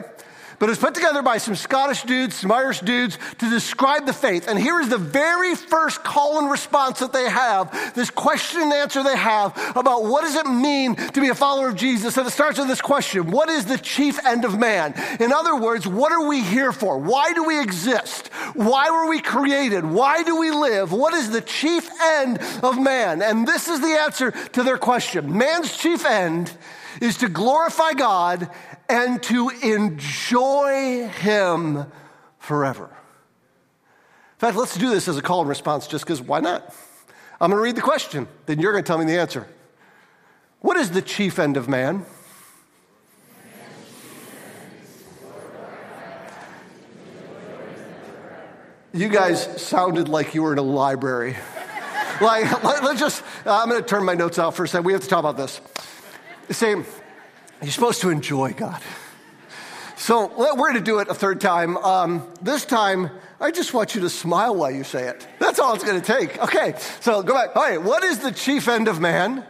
But 0.59 0.67
it 0.67 0.71
was 0.71 0.79
put 0.79 0.95
together 0.95 1.23
by 1.23 1.39
some 1.39 1.55
Scottish 1.55 2.03
dudes, 2.03 2.37
some 2.37 2.53
Irish 2.53 2.81
dudes 2.81 3.19
to 3.39 3.51
describe 3.51 4.07
the 4.07 4.13
faith. 4.13 4.49
And 4.49 4.59
here 4.59 4.81
is 4.81 4.89
the 4.89 4.99
very 4.99 5.55
first 5.55 6.03
call 6.05 6.39
and 6.39 6.51
response 6.51 7.01
that 7.01 7.13
they 7.13 7.29
have, 7.29 7.95
this 7.95 8.11
question 8.11 8.63
and 8.63 8.73
answer 8.73 9.03
they 9.03 9.17
have 9.17 9.53
about 9.77 10.05
what 10.05 10.23
does 10.23 10.37
it 10.37 10.47
mean 10.47 10.97
to 10.97 11.21
be 11.21 11.29
a 11.29 11.35
follower 11.35 11.69
of 11.69 11.77
Jesus. 11.77 12.17
And 12.17 12.27
it 12.27 12.31
starts 12.31 12.59
with 12.59 12.69
this 12.69 12.81
question 12.81 13.31
What 13.31 13.49
is 13.49 13.67
the 13.67 13.79
chief 13.79 14.25
end 14.25 14.45
of 14.45 14.59
man? 14.59 14.95
In 15.21 15.33
other 15.33 15.57
words, 15.57 15.87
what 15.87 16.13
are 16.13 16.27
we 16.27 16.43
here 16.43 16.73
for? 16.73 16.99
Why 16.99 17.33
do 17.33 17.45
we 17.45 17.61
exist? 17.61 18.29
Why 18.55 18.91
were 18.91 19.09
we 19.09 19.21
created? 19.21 19.85
Why 19.85 20.23
do 20.23 20.39
we 20.39 20.51
live? 20.51 20.93
What 20.93 21.15
is 21.15 21.31
the 21.31 21.41
chief 21.41 21.89
end 22.03 22.39
of 22.63 22.81
man? 22.81 23.23
And 23.23 23.47
this 23.47 23.69
is 23.69 23.81
the 23.81 23.99
answer 24.01 24.31
to 24.31 24.63
their 24.63 24.79
question. 24.79 25.37
Man's 25.37 25.77
chief 25.77 26.05
end 26.05 26.53
is 27.01 27.19
to 27.19 27.29
glorify 27.29 27.93
God 27.93 28.51
and 28.89 29.23
to 29.25 29.51
enjoy 29.63 31.09
Him 31.09 31.87
forever. 32.39 32.85
In 32.85 34.39
fact, 34.39 34.57
let's 34.57 34.77
do 34.77 34.91
this 34.91 35.09
as 35.09 35.17
a 35.17 35.23
call 35.23 35.41
and 35.41 35.49
response 35.49 35.87
just 35.87 36.05
because 36.05 36.21
why 36.21 36.41
not? 36.41 36.75
I'm 37.41 37.51
going 37.51 37.59
to 37.59 37.65
read 37.65 37.77
the 37.77 37.83
question, 37.83 38.29
then 38.47 38.61
you're 38.61 38.73
going 38.73 38.85
to 38.85 38.87
tell 38.87 38.99
me 38.99 39.05
the 39.05 39.19
answer. 39.19 39.47
What 40.61 40.77
is 40.77 40.91
the 40.91 41.03
chief 41.03 41.39
end 41.39 41.57
of 41.57 41.69
man? 41.69 42.07
You 48.95 49.09
guys 49.09 49.61
sounded 49.61 50.09
like 50.09 50.35
you 50.35 50.43
were 50.45 50.53
in 50.53 50.59
a 50.59 50.63
library. 50.63 51.37
like, 52.21 52.63
let, 52.65 52.85
us 52.85 53.01
just, 53.01 53.25
I'm 53.45 53.69
going 53.69 53.83
to 53.83 53.89
turn 53.89 54.05
my 54.05 54.15
notes 54.15 54.39
out 54.39 54.55
for 54.55 54.65
a 54.65 54.69
second. 54.69 54.85
We 54.85 54.93
have 54.93 55.03
to 55.03 55.09
talk 55.09 55.19
about 55.19 55.37
this. 55.37 55.61
Say, 56.51 56.77
you're 57.65 57.73
supposed 57.73 58.03
to 58.03 58.11
enjoy 58.11 58.53
God. 58.53 58.81
So 59.97 60.27
we're 60.37 60.55
going 60.55 60.75
to 60.75 60.81
do 60.81 60.99
it 60.99 61.09
a 61.09 61.15
third 61.15 61.41
time. 61.41 61.77
Um, 61.79 62.29
this 62.43 62.65
time, 62.65 63.11
I 63.41 63.51
just 63.51 63.73
want 63.73 63.95
you 63.95 64.03
to 64.03 64.11
smile 64.11 64.55
while 64.55 64.71
you 64.71 64.85
say 64.85 65.09
it. 65.09 65.27
That's 65.39 65.59
all 65.59 65.75
it's 65.75 65.85
going 65.85 66.01
to 66.01 66.07
take. 66.07 66.39
Okay, 66.43 66.75
so 67.01 67.23
go 67.23 67.33
back. 67.33 67.57
All 67.57 67.63
right, 67.63 67.83
what 67.83 68.05
is 68.05 68.19
the 68.19 68.33
chief 68.33 68.69
end 68.69 68.89
of 68.89 69.01
man? 69.01 69.47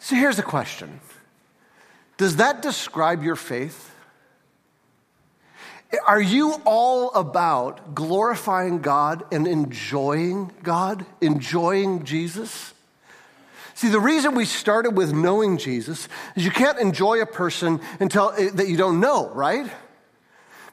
So 0.00 0.16
here's 0.16 0.36
the 0.36 0.42
question 0.42 1.00
Does 2.18 2.36
that 2.36 2.60
describe 2.62 3.22
your 3.22 3.36
faith? 3.36 3.93
Are 6.06 6.20
you 6.20 6.60
all 6.64 7.10
about 7.12 7.94
glorifying 7.94 8.80
God 8.80 9.24
and 9.32 9.46
enjoying 9.46 10.52
God, 10.62 11.04
enjoying 11.20 12.04
Jesus? 12.04 12.72
See, 13.74 13.88
the 13.88 14.00
reason 14.00 14.34
we 14.34 14.44
started 14.44 14.96
with 14.96 15.12
knowing 15.12 15.58
Jesus 15.58 16.08
is 16.36 16.44
you 16.44 16.50
can't 16.50 16.78
enjoy 16.78 17.20
a 17.20 17.26
person 17.26 17.80
until 17.98 18.32
eh, 18.36 18.50
that 18.54 18.68
you 18.68 18.76
don't 18.76 19.00
know, 19.00 19.28
right? 19.30 19.68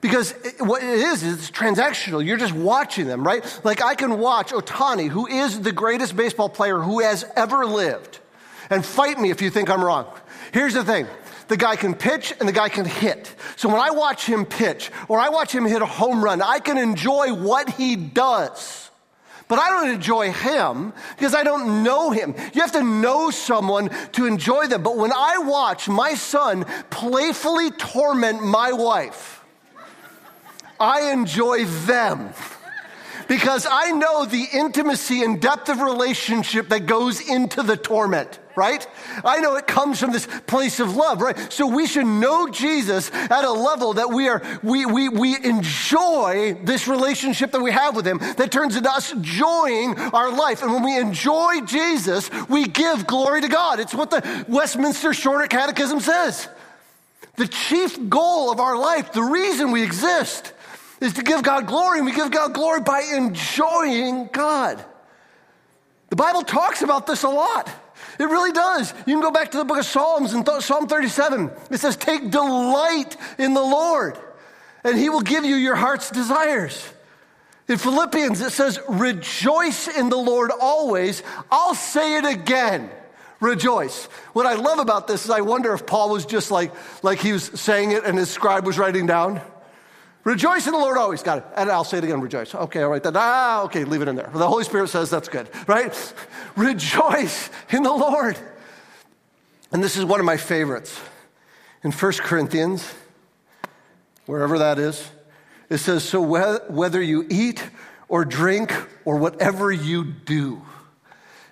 Because 0.01 0.33
what 0.59 0.83
it 0.83 0.89
is, 0.89 1.23
is 1.23 1.37
it's 1.37 1.51
transactional. 1.51 2.25
You're 2.25 2.37
just 2.37 2.53
watching 2.53 3.07
them, 3.07 3.25
right? 3.25 3.43
Like 3.63 3.83
I 3.83 3.95
can 3.95 4.19
watch 4.19 4.51
Otani, 4.51 5.09
who 5.09 5.27
is 5.27 5.61
the 5.61 5.71
greatest 5.71 6.15
baseball 6.15 6.49
player 6.49 6.79
who 6.79 7.01
has 7.01 7.25
ever 7.35 7.65
lived, 7.65 8.19
and 8.69 8.85
fight 8.85 9.19
me 9.19 9.29
if 9.29 9.41
you 9.41 9.49
think 9.49 9.69
I'm 9.69 9.83
wrong. 9.83 10.05
Here's 10.51 10.73
the 10.73 10.83
thing 10.83 11.07
the 11.51 11.57
guy 11.57 11.75
can 11.75 11.93
pitch 11.93 12.33
and 12.39 12.47
the 12.47 12.53
guy 12.53 12.69
can 12.69 12.85
hit. 12.85 13.35
So 13.57 13.67
when 13.67 13.81
I 13.81 13.91
watch 13.91 14.25
him 14.25 14.45
pitch 14.45 14.89
or 15.09 15.19
I 15.19 15.27
watch 15.27 15.53
him 15.53 15.65
hit 15.65 15.81
a 15.81 15.85
home 15.85 16.23
run, 16.23 16.41
I 16.41 16.59
can 16.59 16.77
enjoy 16.77 17.33
what 17.33 17.69
he 17.71 17.97
does. 17.97 18.89
But 19.49 19.59
I 19.59 19.69
don't 19.69 19.93
enjoy 19.93 20.31
him 20.31 20.93
because 21.17 21.35
I 21.35 21.43
don't 21.43 21.83
know 21.83 22.11
him. 22.11 22.35
You 22.53 22.61
have 22.61 22.71
to 22.71 22.83
know 22.83 23.31
someone 23.31 23.89
to 24.13 24.27
enjoy 24.27 24.67
them. 24.67 24.81
But 24.81 24.95
when 24.95 25.11
I 25.11 25.39
watch 25.39 25.89
my 25.89 26.13
son 26.13 26.63
playfully 26.89 27.69
torment 27.71 28.41
my 28.41 28.71
wife, 28.71 29.43
I 30.79 31.11
enjoy 31.11 31.65
them 31.65 32.33
because 33.31 33.65
I 33.65 33.91
know 33.91 34.25
the 34.25 34.45
intimacy 34.51 35.23
and 35.23 35.41
depth 35.41 35.69
of 35.69 35.79
relationship 35.79 36.67
that 36.67 36.85
goes 36.85 37.21
into 37.21 37.63
the 37.63 37.77
torment 37.77 38.39
right? 38.57 38.85
I 39.23 39.39
know 39.39 39.55
it 39.55 39.65
comes 39.65 40.01
from 40.01 40.11
this 40.11 40.27
place 40.45 40.81
of 40.81 40.97
love, 40.97 41.21
right? 41.21 41.37
So 41.53 41.67
we 41.67 41.87
should 41.87 42.05
know 42.05 42.49
Jesus 42.49 43.09
at 43.13 43.45
a 43.45 43.51
level 43.51 43.93
that 43.93 44.09
we 44.09 44.27
are, 44.27 44.41
we, 44.61 44.85
we, 44.85 45.07
we 45.07 45.37
enjoy 45.41 46.59
this 46.61 46.85
relationship 46.85 47.53
that 47.53 47.61
we 47.61 47.71
have 47.71 47.95
with 47.95 48.05
him 48.05 48.17
that 48.17 48.51
turns 48.51 48.75
into 48.75 48.91
us 48.91 49.13
enjoying 49.13 49.97
our 49.97 50.29
life. 50.35 50.61
And 50.63 50.73
when 50.73 50.83
we 50.83 50.97
enjoy 50.97 51.61
Jesus, 51.61 52.29
we 52.49 52.67
give 52.67 53.07
glory 53.07 53.39
to 53.39 53.47
God. 53.47 53.79
It's 53.79 53.95
what 53.95 54.11
the 54.11 54.45
Westminster 54.49 55.13
Shorter 55.13 55.47
Catechism 55.47 56.01
says. 56.01 56.49
The 57.37 57.47
chief 57.47 58.09
goal 58.09 58.51
of 58.51 58.59
our 58.59 58.77
life, 58.77 59.13
the 59.13 59.23
reason 59.23 59.71
we 59.71 59.81
exist, 59.81 60.51
is 61.01 61.13
to 61.13 61.23
give 61.23 61.43
God 61.43 61.67
glory, 61.67 61.97
and 61.97 62.05
we 62.05 62.13
give 62.13 62.31
God 62.31 62.53
glory 62.53 62.79
by 62.79 63.01
enjoying 63.01 64.29
God. 64.31 64.83
The 66.09 66.15
Bible 66.15 66.43
talks 66.43 66.83
about 66.83 67.07
this 67.07 67.23
a 67.23 67.29
lot. 67.29 67.69
It 68.19 68.25
really 68.25 68.51
does. 68.51 68.93
You 69.07 69.15
can 69.15 69.21
go 69.21 69.31
back 69.31 69.51
to 69.51 69.57
the 69.57 69.65
book 69.65 69.79
of 69.79 69.85
Psalms 69.85 70.33
and 70.33 70.45
th- 70.45 70.61
Psalm 70.61 70.87
37. 70.87 71.51
It 71.71 71.79
says, 71.79 71.97
Take 71.97 72.29
delight 72.29 73.17
in 73.39 73.53
the 73.53 73.61
Lord, 73.61 74.17
and 74.83 74.97
he 74.97 75.09
will 75.09 75.21
give 75.21 75.43
you 75.43 75.55
your 75.55 75.75
heart's 75.75 76.11
desires. 76.11 76.87
In 77.67 77.77
Philippians, 77.77 78.41
it 78.41 78.51
says, 78.51 78.79
Rejoice 78.87 79.87
in 79.87 80.09
the 80.09 80.17
Lord 80.17 80.51
always. 80.59 81.23
I'll 81.49 81.75
say 81.75 82.17
it 82.17 82.25
again. 82.25 82.91
Rejoice. 83.39 84.05
What 84.33 84.45
I 84.45 84.53
love 84.53 84.77
about 84.77 85.07
this 85.07 85.25
is 85.25 85.31
I 85.31 85.41
wonder 85.41 85.73
if 85.73 85.87
Paul 85.87 86.11
was 86.11 86.25
just 86.27 86.51
like, 86.51 86.71
like 87.03 87.19
he 87.19 87.31
was 87.31 87.45
saying 87.59 87.91
it 87.91 88.03
and 88.03 88.17
his 88.17 88.29
scribe 88.29 88.67
was 88.67 88.77
writing 88.77 89.07
down. 89.07 89.41
Rejoice 90.23 90.67
in 90.67 90.73
the 90.73 90.79
Lord 90.79 90.97
always. 90.97 91.23
Got 91.23 91.39
it. 91.39 91.45
And 91.55 91.71
I'll 91.71 91.83
say 91.83 91.97
it 91.97 92.03
again, 92.03 92.21
rejoice. 92.21 92.53
Okay, 92.53 92.83
all 92.83 92.89
right. 92.89 93.01
Then, 93.01 93.13
ah, 93.15 93.63
okay, 93.63 93.83
leave 93.83 94.01
it 94.01 94.07
in 94.07 94.15
there. 94.15 94.29
The 94.31 94.47
Holy 94.47 94.63
Spirit 94.63 94.89
says 94.89 95.09
that's 95.09 95.29
good, 95.29 95.49
right? 95.67 96.13
rejoice 96.55 97.49
in 97.69 97.83
the 97.83 97.91
Lord. 97.91 98.37
And 99.71 99.83
this 99.83 99.95
is 99.97 100.05
one 100.05 100.19
of 100.19 100.25
my 100.25 100.37
favorites. 100.37 100.99
In 101.83 101.91
1 101.91 102.11
Corinthians, 102.13 102.93
wherever 104.25 104.59
that 104.59 104.77
is, 104.77 105.09
it 105.69 105.79
says, 105.79 106.03
So 106.03 106.21
whether 106.21 107.01
you 107.01 107.25
eat 107.29 107.67
or 108.07 108.25
drink 108.25 108.73
or 109.05 109.17
whatever 109.17 109.71
you 109.71 110.03
do, 110.03 110.61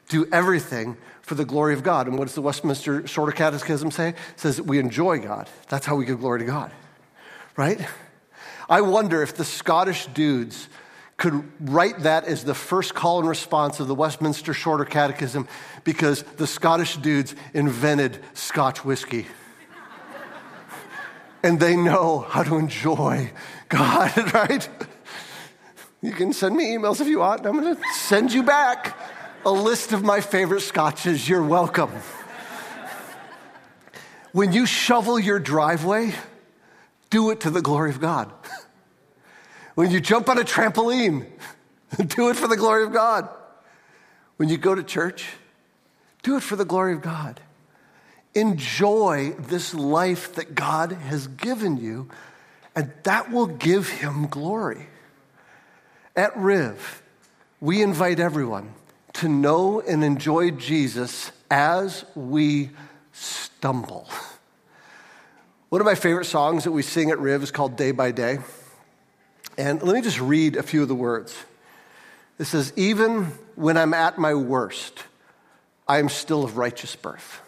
do 0.09 0.27
everything 0.31 0.97
for 1.21 1.35
the 1.35 1.45
glory 1.45 1.73
of 1.73 1.83
God. 1.83 2.07
And 2.07 2.17
what 2.17 2.25
does 2.25 2.35
the 2.35 2.41
Westminster 2.41 3.07
Shorter 3.07 3.31
Catechism 3.31 3.91
say? 3.91 4.09
It 4.09 4.15
says 4.35 4.61
we 4.61 4.79
enjoy 4.79 5.19
God. 5.19 5.47
That's 5.69 5.85
how 5.85 5.95
we 5.95 6.05
give 6.05 6.19
glory 6.19 6.39
to 6.39 6.45
God, 6.45 6.71
right? 7.55 7.79
I 8.69 8.81
wonder 8.81 9.23
if 9.23 9.35
the 9.35 9.43
Scottish 9.43 10.05
dudes 10.07 10.69
could 11.17 11.43
write 11.59 11.99
that 11.99 12.25
as 12.25 12.45
the 12.45 12.53
first 12.53 12.93
call 12.93 13.19
and 13.19 13.27
response 13.27 13.79
of 13.79 13.87
the 13.87 13.95
Westminster 13.95 14.53
Shorter 14.53 14.85
Catechism 14.85 15.47
because 15.83 16.23
the 16.37 16.47
Scottish 16.47 16.95
dudes 16.97 17.35
invented 17.53 18.23
Scotch 18.35 18.85
whiskey. 18.85 19.27
and 21.43 21.59
they 21.59 21.75
know 21.75 22.19
how 22.19 22.43
to 22.43 22.57
enjoy 22.57 23.31
God, 23.67 24.33
right? 24.33 24.69
You 26.01 26.13
can 26.13 26.31
send 26.31 26.55
me 26.55 26.75
emails 26.75 27.01
if 27.01 27.07
you 27.07 27.19
want. 27.19 27.45
I'm 27.45 27.59
going 27.59 27.75
to 27.75 27.81
send 27.93 28.31
you 28.31 28.43
back 28.43 28.95
a 29.45 29.51
list 29.51 29.91
of 29.91 30.03
my 30.03 30.21
favorite 30.21 30.61
scotches. 30.61 31.27
You're 31.27 31.43
welcome. 31.43 31.91
When 34.31 34.53
you 34.53 34.65
shovel 34.65 35.19
your 35.19 35.39
driveway, 35.39 36.13
do 37.09 37.31
it 37.31 37.41
to 37.41 37.49
the 37.49 37.61
glory 37.61 37.89
of 37.89 37.99
God. 37.99 38.31
When 39.75 39.91
you 39.91 39.99
jump 39.99 40.29
on 40.29 40.37
a 40.37 40.43
trampoline, 40.43 41.25
do 42.07 42.29
it 42.29 42.35
for 42.35 42.47
the 42.47 42.57
glory 42.57 42.83
of 42.83 42.91
God. 42.91 43.29
When 44.37 44.49
you 44.49 44.57
go 44.57 44.75
to 44.75 44.83
church, 44.83 45.27
do 46.23 46.35
it 46.35 46.43
for 46.43 46.55
the 46.55 46.65
glory 46.65 46.93
of 46.93 47.01
God. 47.01 47.39
Enjoy 48.35 49.35
this 49.39 49.73
life 49.73 50.35
that 50.35 50.53
God 50.53 50.91
has 50.91 51.27
given 51.27 51.77
you, 51.77 52.09
and 52.75 52.91
that 53.03 53.31
will 53.31 53.47
give 53.47 53.89
Him 53.89 54.27
glory. 54.27 54.87
At 56.15 56.35
Riv, 56.37 57.01
we 57.59 57.81
invite 57.81 58.19
everyone 58.19 58.73
to 59.13 59.27
know 59.27 59.81
and 59.81 60.03
enjoy 60.03 60.51
Jesus 60.51 61.31
as 61.49 62.05
we 62.15 62.69
stumble. 63.11 64.09
One 65.69 65.81
of 65.81 65.85
my 65.85 65.93
favorite 65.93 66.25
songs 66.25 66.63
that 66.63 66.71
we 66.71 66.81
sing 66.81 67.11
at 67.11 67.19
Riv 67.19 67.43
is 67.43 67.51
called 67.51 67.77
Day 67.77 67.91
by 67.91 68.09
Day. 68.09 68.39
And 69.55 69.83
let 69.83 69.93
me 69.93 70.01
just 70.01 70.19
read 70.19 70.55
a 70.55 70.63
few 70.63 70.81
of 70.81 70.87
the 70.87 70.95
words. 70.95 71.35
It 72.39 72.45
says, 72.45 72.73
Even 72.75 73.25
when 73.53 73.77
I'm 73.77 73.93
at 73.93 74.17
my 74.17 74.33
worst, 74.33 75.03
I 75.87 75.99
am 75.99 76.09
still 76.09 76.43
of 76.43 76.57
righteous 76.57 76.95
birth, 76.95 77.41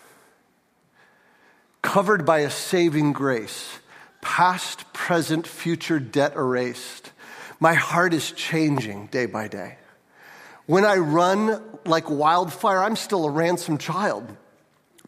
covered 1.81 2.23
by 2.23 2.39
a 2.39 2.51
saving 2.51 3.13
grace, 3.13 3.79
past, 4.21 4.93
present, 4.93 5.47
future 5.47 5.99
debt 5.99 6.35
erased. 6.35 7.11
My 7.59 7.73
heart 7.73 8.13
is 8.13 8.31
changing 8.33 9.07
day 9.07 9.25
by 9.25 9.47
day. 9.47 9.77
When 10.67 10.85
I 10.85 10.97
run 10.97 11.59
like 11.85 12.07
wildfire, 12.07 12.83
I'm 12.83 12.95
still 12.95 13.25
a 13.25 13.31
ransomed 13.31 13.79
child 13.79 14.37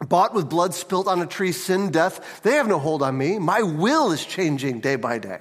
bought 0.10 0.34
with 0.34 0.50
blood 0.50 0.74
spilt 0.74 1.08
on 1.08 1.22
a 1.22 1.26
tree, 1.26 1.52
sin, 1.52 1.92
death, 1.92 2.42
they 2.44 2.54
have 2.54 2.68
no 2.68 2.80
hold 2.80 3.02
on 3.02 3.18
me. 3.18 3.40
My 3.40 3.62
will 3.62 4.12
is 4.12 4.26
changing 4.26 4.80
day 4.80 4.96
by 4.96 5.18
day. 5.20 5.40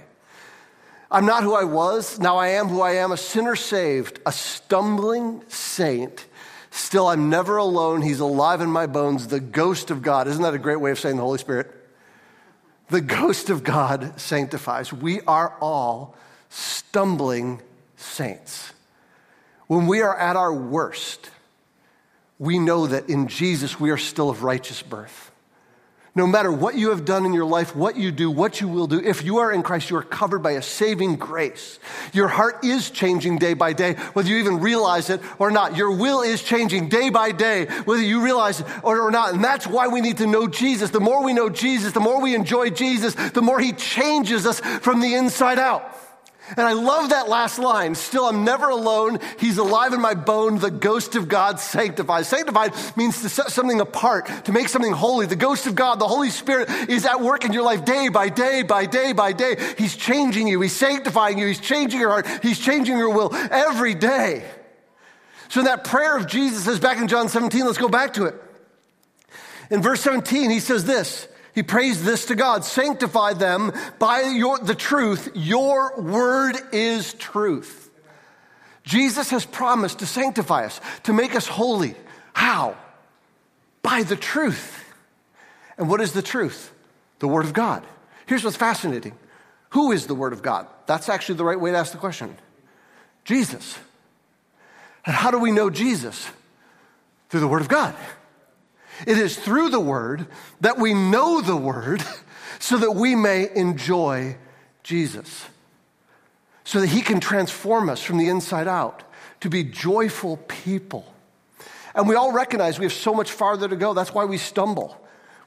I'm 1.11 1.27
not 1.27 1.42
who 1.42 1.55
I 1.55 1.64
was. 1.64 2.18
Now 2.18 2.38
I 2.38 2.48
am 2.48 2.68
who 2.68 2.81
I 2.81 2.92
am, 2.92 3.12
a 3.12 3.16
sinner 3.16 3.55
saved, 3.55 4.20
a 4.25 4.33
stumbling 4.33 5.42
saint. 5.48 6.27
Still, 6.70 7.07
I'm 7.07 7.29
never 7.29 7.59
alone. 7.59 8.01
He's 8.01 8.20
alive 8.20 8.62
in 8.62 8.70
my 8.70 8.87
bones, 8.87 9.29
the 9.29 9.40
ghost 9.40 9.90
of 9.90 10.01
God. 10.01 10.27
Isn't 10.27 10.42
that 10.42 10.55
a 10.55 10.59
great 10.59 10.81
way 10.81 10.90
of 10.90 10.98
saying 10.98 11.16
the 11.16 11.22
Holy 11.22 11.38
Spirit? 11.38 11.70
The 12.88 13.03
ghost 13.03 13.51
of 13.51 13.62
God 13.62 14.18
sanctifies. 14.18 14.90
We 14.90 15.20
are 15.22 15.55
all 15.61 16.16
stumbling 16.48 17.61
saints. 17.96 18.72
When 19.66 19.87
we 19.87 20.01
are 20.01 20.16
at 20.16 20.37
our 20.37 20.53
worst, 20.53 21.31
we 22.43 22.59
know 22.59 22.89
that 22.89 23.09
in 23.09 23.29
Jesus 23.29 23.79
we 23.79 23.91
are 23.91 23.97
still 23.97 24.29
of 24.29 24.43
righteous 24.43 24.83
birth. 24.83 25.31
No 26.17 26.27
matter 26.27 26.51
what 26.51 26.75
you 26.75 26.91
have 26.91 27.05
done 27.05 27.25
in 27.25 27.33
your 27.33 27.45
life, 27.45 27.77
what 27.77 27.97
you 27.97 28.11
do, 28.11 28.33
what 28.33 28.61
you 28.61 28.67
will 28.67 28.89
do, 28.89 28.99
if 28.99 29.23
you 29.23 29.39
are 29.39 29.53
in 29.53 29.63
Christ, 29.63 29.91
you 29.91 29.97
are 29.97 30.03
covered 30.03 30.41
by 30.41 30.51
a 30.51 30.61
saving 30.61 31.17
grace. 31.17 31.79
Your 32.13 32.27
heart 32.27 32.65
is 32.65 32.91
changing 32.91 33.39
day 33.39 33.55
by 33.55 33.75
day, 33.75 33.95
whether 34.15 34.29
you 34.29 34.39
even 34.39 34.59
realize 34.59 35.09
it 35.09 35.21
or 35.39 35.53
not. 35.53 35.77
Your 35.77 35.93
will 35.93 36.23
is 36.23 36.43
changing 36.43 36.89
day 36.89 37.11
by 37.11 37.31
day, 37.31 37.67
whether 37.85 38.03
you 38.03 38.25
realize 38.25 38.59
it 38.59 38.67
or, 38.83 39.09
not. 39.13 39.35
And 39.35 39.45
that's 39.45 39.69
why 39.69 39.87
we 39.87 40.01
need 40.01 40.19
to 40.19 40.27
know 40.27 40.49
Jesus. 40.49 40.91
The 40.91 41.01
more 41.01 41.23
we 41.23 41.33
know 41.33 41.49
Jesus, 41.49 41.93
the 41.93 42.01
more 42.01 42.21
we 42.21 42.35
enjoy 42.35 42.71
Jesus, 42.71 43.15
the 43.15 43.41
more 43.41 43.61
he 43.61 43.73
changes 43.73 44.47
us 44.47 44.59
from 44.59 45.01
the 45.01 45.15
inside 45.15 45.61
out. 45.61 45.92
And 46.57 46.67
I 46.67 46.73
love 46.73 47.11
that 47.11 47.29
last 47.29 47.59
line. 47.59 47.95
Still, 47.95 48.27
I'm 48.27 48.45
never 48.45 48.69
alone. 48.69 49.19
He's 49.38 49.59
alive 49.59 49.93
in 49.93 50.01
my 50.01 50.15
bone. 50.15 50.59
The 50.59 50.71
ghost 50.71 51.17
of 51.17 51.29
God 51.29 51.61
sanctifies. 51.61 52.29
Sanctified 52.29 52.75
means 52.97 53.23
to 53.23 53.29
set 53.29 53.51
something 53.51 53.81
apart, 53.81 54.27
to 54.45 54.53
make 54.53 54.69
something 54.69 54.93
holy. 54.93 55.27
The 55.27 55.37
ghost 55.37 55.67
of 55.67 55.75
God, 55.75 55.99
the 55.99 56.09
Holy 56.09 56.31
Spirit, 56.31 56.69
is 56.88 57.07
at 57.07 57.21
work 57.21 57.45
in 57.45 57.53
your 57.53 57.62
life 57.62 57.85
day 57.85 58.09
by 58.09 58.29
day, 58.29 58.62
by 58.62 58.87
day, 58.87 59.12
by 59.12 59.33
day. 59.33 59.57
He's 59.79 59.97
changing 59.97 60.47
you. 60.47 60.61
He's 60.61 60.77
sanctifying 60.77 61.38
you. 61.38 61.47
He's 61.47 61.61
changing 61.61 62.01
your 62.01 62.11
heart. 62.11 62.27
He's 62.43 62.59
changing 62.59 62.99
your 62.99 63.15
will 63.15 63.35
every 63.35 63.95
day. 63.95 64.45
So 65.49 65.62
that 65.62 65.85
prayer 65.85 66.17
of 66.17 66.27
Jesus 66.27 66.67
is 66.67 66.81
back 66.81 66.99
in 66.99 67.09
John 67.09 67.29
17. 67.29 67.65
Let's 67.65 67.79
go 67.79 67.88
back 67.88 68.15
to 68.15 68.25
it. 68.25 68.35
In 69.71 69.81
verse 69.81 70.01
17, 70.03 70.51
he 70.51 70.61
says 70.61 70.85
this. 70.85 71.29
He 71.55 71.62
prays 71.62 72.03
this 72.03 72.27
to 72.27 72.35
God 72.35 72.65
sanctify 72.65 73.35
them 73.35 73.73
by 73.99 74.23
your, 74.23 74.59
the 74.59 74.75
truth. 74.75 75.31
Your 75.35 76.01
word 76.01 76.57
is 76.73 77.12
truth. 77.15 77.91
Jesus 78.85 79.31
has 79.31 79.45
promised 79.45 80.01
to 80.01 80.07
sanctify 80.07 80.65
us, 80.65 80.81
to 81.05 81.12
make 81.12 81.35
us 81.35 81.47
holy. 81.47 81.95
How? 82.33 82.77
By 83.83 84.03
the 84.03 84.17
truth. 84.17 84.83
And 85.79 85.88
what 85.88 86.01
is 86.01 86.12
the 86.12 86.23
truth? 86.23 86.73
The 87.19 87.29
Word 87.29 87.45
of 87.45 87.53
God. 87.53 87.85
Here's 88.27 88.45
what's 88.45 88.57
fascinating 88.57 89.17
Who 89.71 89.93
is 89.93 90.07
the 90.07 90.15
Word 90.15 90.33
of 90.33 90.43
God? 90.43 90.67
That's 90.87 91.09
actually 91.09 91.37
the 91.37 91.45
right 91.45 91.61
way 91.61 91.71
to 91.71 91.77
ask 91.77 91.93
the 91.93 91.99
question 91.99 92.37
Jesus. 93.25 93.79
And 95.05 95.15
how 95.15 95.31
do 95.31 95.38
we 95.38 95.53
know 95.53 95.71
Jesus? 95.71 96.29
Through 97.29 97.41
the 97.41 97.49
Word 97.49 97.62
of 97.62 97.69
God. 97.69 97.95
It 99.07 99.19
is 99.19 99.37
through 99.37 99.71
the 99.71 99.81
Word 99.81 100.27
that 100.61 100.79
we 100.79 100.95
know 100.95 101.41
the 101.41 101.57
Word 101.57 102.03
so 102.59 102.77
that 102.79 102.93
we 102.93 103.15
may 103.15 103.49
enjoy 103.55 104.37
Jesus, 104.83 105.47
so 106.65 106.81
that 106.81 106.89
He 106.89 107.01
can 107.01 107.21
transform 107.21 107.89
us 107.89 108.03
from 108.03 108.19
the 108.19 108.29
inside 108.29 108.69
out 108.69 109.03
to 109.41 109.51
be 109.51 109.65
joyful 109.65 110.37
people. 110.49 111.13
And 111.95 112.09
we 112.09 112.15
all 112.15 112.33
recognize 112.33 112.79
we 112.79 112.87
have 112.87 112.93
so 112.93 113.13
much 113.13 113.31
farther 113.31 113.69
to 113.69 113.77
go. 113.77 113.93
That's 113.93 114.15
why 114.15 114.25
we 114.25 114.39
stumble. 114.39 114.99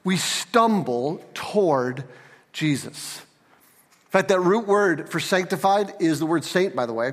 We 0.04 0.16
stumble 0.16 1.24
toward 1.34 2.04
Jesus. 2.52 3.18
In 3.18 4.10
fact, 4.10 4.28
that 4.28 4.40
root 4.40 4.66
word 4.66 5.08
for 5.08 5.18
sanctified 5.18 5.94
is 5.98 6.20
the 6.20 6.26
word 6.26 6.44
saint, 6.44 6.76
by 6.76 6.86
the 6.86 6.92
way, 6.92 7.12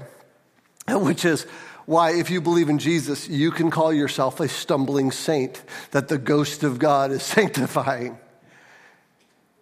which 0.87 1.25
is 1.25 1.47
why, 1.85 2.11
if 2.11 2.29
you 2.29 2.39
believe 2.39 2.69
in 2.69 2.79
Jesus, 2.79 3.27
you 3.27 3.51
can 3.51 3.69
call 3.69 3.91
yourself 3.91 4.39
a 4.39 4.47
stumbling 4.47 5.11
saint 5.11 5.61
that 5.91 6.07
the 6.07 6.17
ghost 6.17 6.63
of 6.63 6.79
God 6.79 7.11
is 7.11 7.23
sanctifying. 7.23 8.17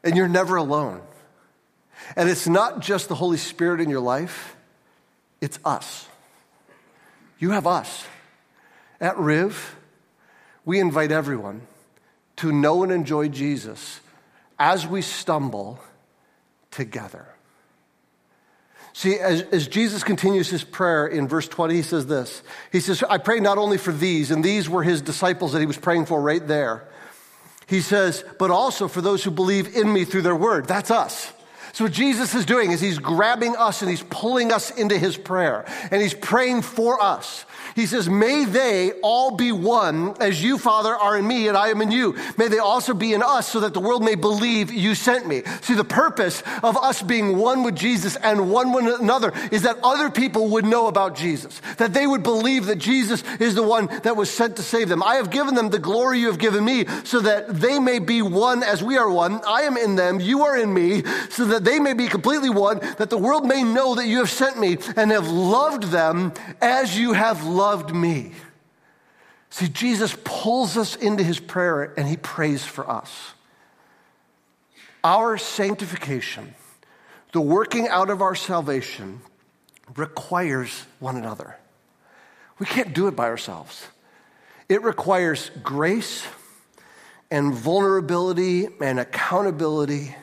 And 0.04 0.16
you're 0.16 0.28
never 0.28 0.56
alone. 0.56 1.02
And 2.16 2.30
it's 2.30 2.48
not 2.48 2.80
just 2.82 3.08
the 3.10 3.16
Holy 3.16 3.38
Spirit 3.38 3.82
in 3.82 3.90
your 3.90 4.00
life, 4.00 4.56
it's 5.40 5.60
us. 5.66 6.08
You 7.40 7.52
have 7.52 7.66
us. 7.66 8.06
At 9.00 9.18
Riv, 9.18 9.76
we 10.64 10.80
invite 10.80 11.12
everyone 11.12 11.62
to 12.38 12.52
know 12.52 12.84
and 12.84 12.92
enjoy 12.92 13.30
Jesus 13.30 14.00
as 14.60 14.86
we 14.86 15.02
stumble 15.02 15.80
together. 16.70 17.28
See, 18.94 19.18
as, 19.18 19.42
as, 19.44 19.68
Jesus 19.68 20.04
continues 20.04 20.50
his 20.50 20.64
prayer 20.64 21.08
in 21.08 21.28
verse 21.28 21.48
20, 21.48 21.76
he 21.76 21.82
says 21.82 22.08
this. 22.08 22.44
He 22.72 22.82
says, 22.82 23.04
I 23.04 23.20
pray 23.20 23.40
not 23.40 23.58
only 23.58 23.78
for 23.78 23.94
these, 23.94 24.32
and 24.32 24.44
these 24.44 24.70
were 24.70 24.84
his 24.84 25.02
disciples 25.02 25.54
that 25.54 25.60
he 25.60 25.66
was 25.66 25.78
praying 25.78 26.08
for 26.08 26.22
right 26.22 26.46
there. 26.46 26.88
He 27.68 27.80
says, 27.80 28.26
but 28.38 28.52
also 28.52 28.90
for 28.90 29.00
those 29.00 29.24
who 29.24 29.32
believe 29.32 29.78
in 29.78 29.92
me 29.92 30.04
through 30.04 30.24
their 30.24 30.36
word. 30.36 30.68
That's 30.68 30.92
us. 30.92 31.32
So, 31.74 31.86
what 31.86 31.94
Jesus 31.94 32.36
is 32.36 32.46
doing 32.46 32.72
is 32.72 32.82
he's 32.82 33.00
grabbing 33.00 33.56
us 33.56 33.82
and 33.82 33.90
he's 33.90 34.04
pulling 34.04 34.52
us 34.52 34.72
into 34.72 34.98
his 34.98 35.18
prayer, 35.18 35.66
and 35.92 36.02
he's 36.02 36.14
praying 36.14 36.64
for 36.64 37.02
us. 37.02 37.46
He 37.76 37.86
says, 37.86 38.10
May 38.10 38.46
they 38.46 38.92
all 39.02 39.36
be 39.36 39.52
one 39.52 40.16
as 40.20 40.44
you, 40.44 40.58
Father, 40.58 40.94
are 40.94 41.18
in 41.18 41.28
me 41.28 41.48
and 41.48 41.58
I 41.58 41.70
am 41.70 41.82
in 41.82 41.92
you. 41.92 42.16
May 42.38 42.48
they 42.48 42.60
also 42.60 42.94
be 42.94 43.14
in 43.14 43.24
us 43.24 43.48
so 43.48 43.62
that 43.62 43.74
the 43.74 43.80
world 43.80 44.04
may 44.04 44.16
believe 44.16 44.72
you 44.72 44.96
sent 44.96 45.28
me. 45.28 45.44
See, 45.62 45.74
the 45.74 45.84
purpose 45.84 46.44
of 46.64 46.78
us 46.78 47.02
being 47.02 47.38
one 47.38 47.64
with 47.64 47.76
Jesus 47.76 48.16
and 48.18 48.52
one 48.52 48.74
with 48.74 49.00
another 49.00 49.34
is 49.52 49.64
that 49.64 49.78
other 49.84 50.10
people 50.10 50.50
would 50.50 50.66
know 50.66 50.88
about 50.88 51.16
Jesus, 51.16 51.62
that 51.78 51.94
they 51.94 52.06
would 52.06 52.24
believe 52.24 52.66
that 52.66 52.78
Jesus 52.78 53.24
is 53.40 53.56
the 53.56 53.64
one 53.64 53.88
that 54.04 54.16
was 54.16 54.30
sent 54.30 54.58
to 54.58 54.64
save 54.64 54.90
them. 54.90 55.04
I 55.04 55.16
have 55.16 55.30
given 55.30 55.56
them 55.56 55.70
the 55.70 55.80
glory 55.80 56.20
you 56.20 56.28
have 56.28 56.40
given 56.40 56.66
me 56.66 56.86
so 57.04 57.20
that 57.22 57.48
they 57.60 57.80
may 57.80 58.00
be 58.00 58.22
one 58.22 58.64
as 58.64 58.84
we 58.84 58.98
are 58.98 59.10
one. 59.10 59.42
I 59.48 59.64
am 59.64 59.78
in 59.78 59.96
them, 59.96 60.20
you 60.20 60.44
are 60.44 60.58
in 60.58 60.74
me, 60.74 61.04
so 61.30 61.46
that 61.46 61.61
they 61.64 61.80
may 61.80 61.94
be 61.94 62.08
completely 62.08 62.50
one, 62.50 62.80
that 62.98 63.10
the 63.10 63.18
world 63.18 63.46
may 63.46 63.64
know 63.64 63.96
that 63.96 64.08
you 64.08 64.20
have 64.20 64.30
sent 64.30 64.60
me 64.60 64.78
and 64.96 65.12
have 65.12 65.28
loved 65.28 65.84
them 65.84 66.34
as 66.62 66.98
you 66.98 67.14
have 67.14 67.44
loved 67.44 67.72
loved 67.72 67.96
me. 67.96 68.32
See, 69.50 69.68
Jesus 69.68 70.16
pulls 70.24 70.78
us 70.78 70.96
into 70.96 71.24
his 71.24 71.40
prayer 71.40 71.94
and 71.98 72.08
he 72.08 72.18
prays 72.18 72.64
for 72.64 72.90
us. 72.90 73.34
Our 75.04 75.38
sanctification, 75.38 76.54
the 77.32 77.42
working 77.42 77.88
out 77.88 78.10
of 78.10 78.22
our 78.22 78.36
salvation, 78.36 79.22
requires 79.96 80.86
one 81.00 81.18
another. 81.18 81.56
We 82.60 82.66
can't 82.66 82.94
do 82.94 83.08
it 83.08 83.16
by 83.16 83.26
ourselves. 83.26 83.88
It 84.70 84.84
requires 84.84 85.50
grace 85.64 86.26
and 87.30 87.54
vulnerability 87.54 88.68
and 88.80 89.00
accountability 89.00 90.16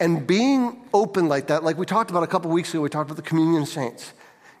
and 0.00 0.26
being 0.26 0.80
open 0.94 1.28
like 1.28 1.48
that, 1.48 1.64
like 1.64 1.76
we 1.76 1.86
talked 1.86 2.10
about 2.10 2.22
a 2.22 2.26
couple 2.26 2.50
weeks 2.50 2.70
ago, 2.70 2.82
we 2.82 2.88
talked 2.88 3.10
about 3.10 3.16
the 3.16 3.28
communion 3.28 3.66
saints 3.66 4.12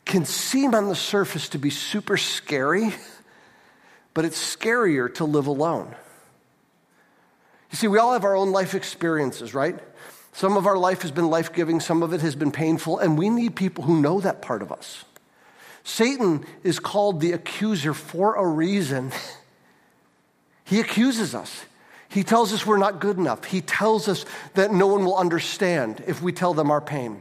can 0.08 0.24
seem 0.24 0.74
on 0.74 0.88
the 0.88 0.96
surface 0.96 1.50
to 1.50 1.58
be 1.58 1.70
super 1.70 2.16
scary, 2.16 2.94
but 4.14 4.24
it's 4.24 4.56
scarier 4.56 5.12
to 5.14 5.24
live 5.24 5.46
alone. 5.46 5.94
You 7.70 7.76
see, 7.76 7.88
we 7.88 7.98
all 7.98 8.14
have 8.14 8.24
our 8.24 8.34
own 8.34 8.50
life 8.50 8.74
experiences, 8.74 9.52
right? 9.52 9.78
Some 10.32 10.56
of 10.56 10.66
our 10.66 10.78
life 10.78 11.02
has 11.02 11.10
been 11.10 11.28
life 11.28 11.52
giving, 11.52 11.78
some 11.78 12.02
of 12.02 12.14
it 12.14 12.22
has 12.22 12.34
been 12.34 12.50
painful, 12.50 12.98
and 12.98 13.18
we 13.18 13.28
need 13.28 13.54
people 13.54 13.84
who 13.84 14.00
know 14.00 14.20
that 14.20 14.40
part 14.40 14.62
of 14.62 14.72
us. 14.72 15.04
Satan 15.84 16.44
is 16.64 16.78
called 16.78 17.20
the 17.20 17.32
accuser 17.32 17.92
for 17.92 18.34
a 18.36 18.46
reason. 18.46 19.12
he 20.64 20.80
accuses 20.80 21.34
us. 21.34 21.64
He 22.08 22.24
tells 22.24 22.52
us 22.52 22.64
we're 22.64 22.78
not 22.78 23.00
good 23.00 23.18
enough. 23.18 23.44
He 23.44 23.60
tells 23.60 24.08
us 24.08 24.24
that 24.54 24.72
no 24.72 24.86
one 24.86 25.04
will 25.04 25.16
understand 25.16 26.02
if 26.06 26.22
we 26.22 26.32
tell 26.32 26.54
them 26.54 26.70
our 26.70 26.80
pain 26.80 27.20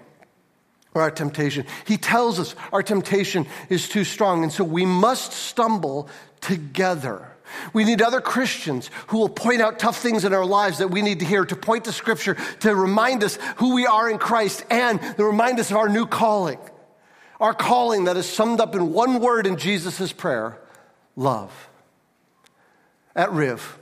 or 0.94 1.02
our 1.02 1.12
temptation. 1.12 1.66
He 1.86 1.98
tells 1.98 2.40
us 2.40 2.56
our 2.72 2.82
temptation 2.82 3.46
is 3.70 3.90
too 3.90 4.04
strong, 4.04 4.44
and 4.44 4.52
so 4.52 4.64
we 4.64 4.86
must 4.86 5.34
stumble 5.34 6.10
together. 6.42 7.32
We 7.74 7.84
need 7.84 8.02
other 8.02 8.22
Christians 8.22 8.90
who 9.08 9.20
will 9.20 9.30
point 9.30 9.62
out 9.62 9.80
tough 9.80 9.98
things 9.98 10.26
in 10.26 10.34
our 10.34 10.46
lives 10.46 10.80
that 10.80 10.90
we 10.90 11.02
need 11.02 11.20
to 11.20 11.26
hear, 11.26 11.46
to 11.46 11.56
point 11.56 11.86
to 11.86 11.92
Scripture, 11.92 12.36
to 12.62 12.76
remind 12.76 13.24
us 13.24 13.38
who 13.58 13.74
we 13.74 13.86
are 13.86 14.10
in 14.10 14.18
Christ, 14.18 14.66
and 14.70 15.00
to 15.18 15.24
remind 15.24 15.60
us 15.60 15.72
of 15.72 15.78
our 15.78 15.90
new 15.90 16.06
calling. 16.06 16.60
Our 17.40 17.54
calling 17.54 18.06
that 18.06 18.18
is 18.18 18.28
summed 18.28 18.60
up 18.60 18.74
in 18.76 18.94
one 18.94 19.20
word 19.20 19.48
in 19.48 19.58
Jesus' 19.58 20.12
prayer 20.12 20.58
love. 21.16 21.70
At 23.16 23.32
Riv, 23.32 23.78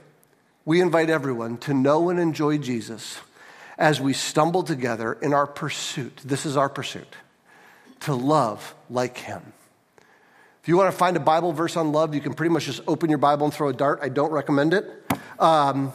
we 0.66 0.82
invite 0.82 1.08
everyone 1.08 1.56
to 1.58 1.72
know 1.72 2.10
and 2.10 2.18
enjoy 2.18 2.58
Jesus 2.58 3.20
as 3.78 4.00
we 4.00 4.12
stumble 4.12 4.64
together 4.64 5.12
in 5.14 5.32
our 5.32 5.46
pursuit. 5.46 6.20
This 6.24 6.44
is 6.44 6.56
our 6.56 6.68
pursuit 6.68 7.14
to 8.00 8.14
love 8.14 8.74
like 8.90 9.16
him. 9.16 9.52
If 10.60 10.68
you 10.68 10.76
want 10.76 10.90
to 10.90 10.96
find 10.96 11.16
a 11.16 11.20
Bible 11.20 11.52
verse 11.52 11.76
on 11.76 11.92
love, 11.92 12.14
you 12.14 12.20
can 12.20 12.34
pretty 12.34 12.52
much 12.52 12.64
just 12.64 12.82
open 12.88 13.08
your 13.08 13.18
Bible 13.18 13.46
and 13.46 13.54
throw 13.54 13.68
a 13.68 13.72
dart. 13.72 14.00
I 14.02 14.08
don't 14.08 14.32
recommend 14.32 14.74
it. 14.74 14.84
Um, 15.38 15.92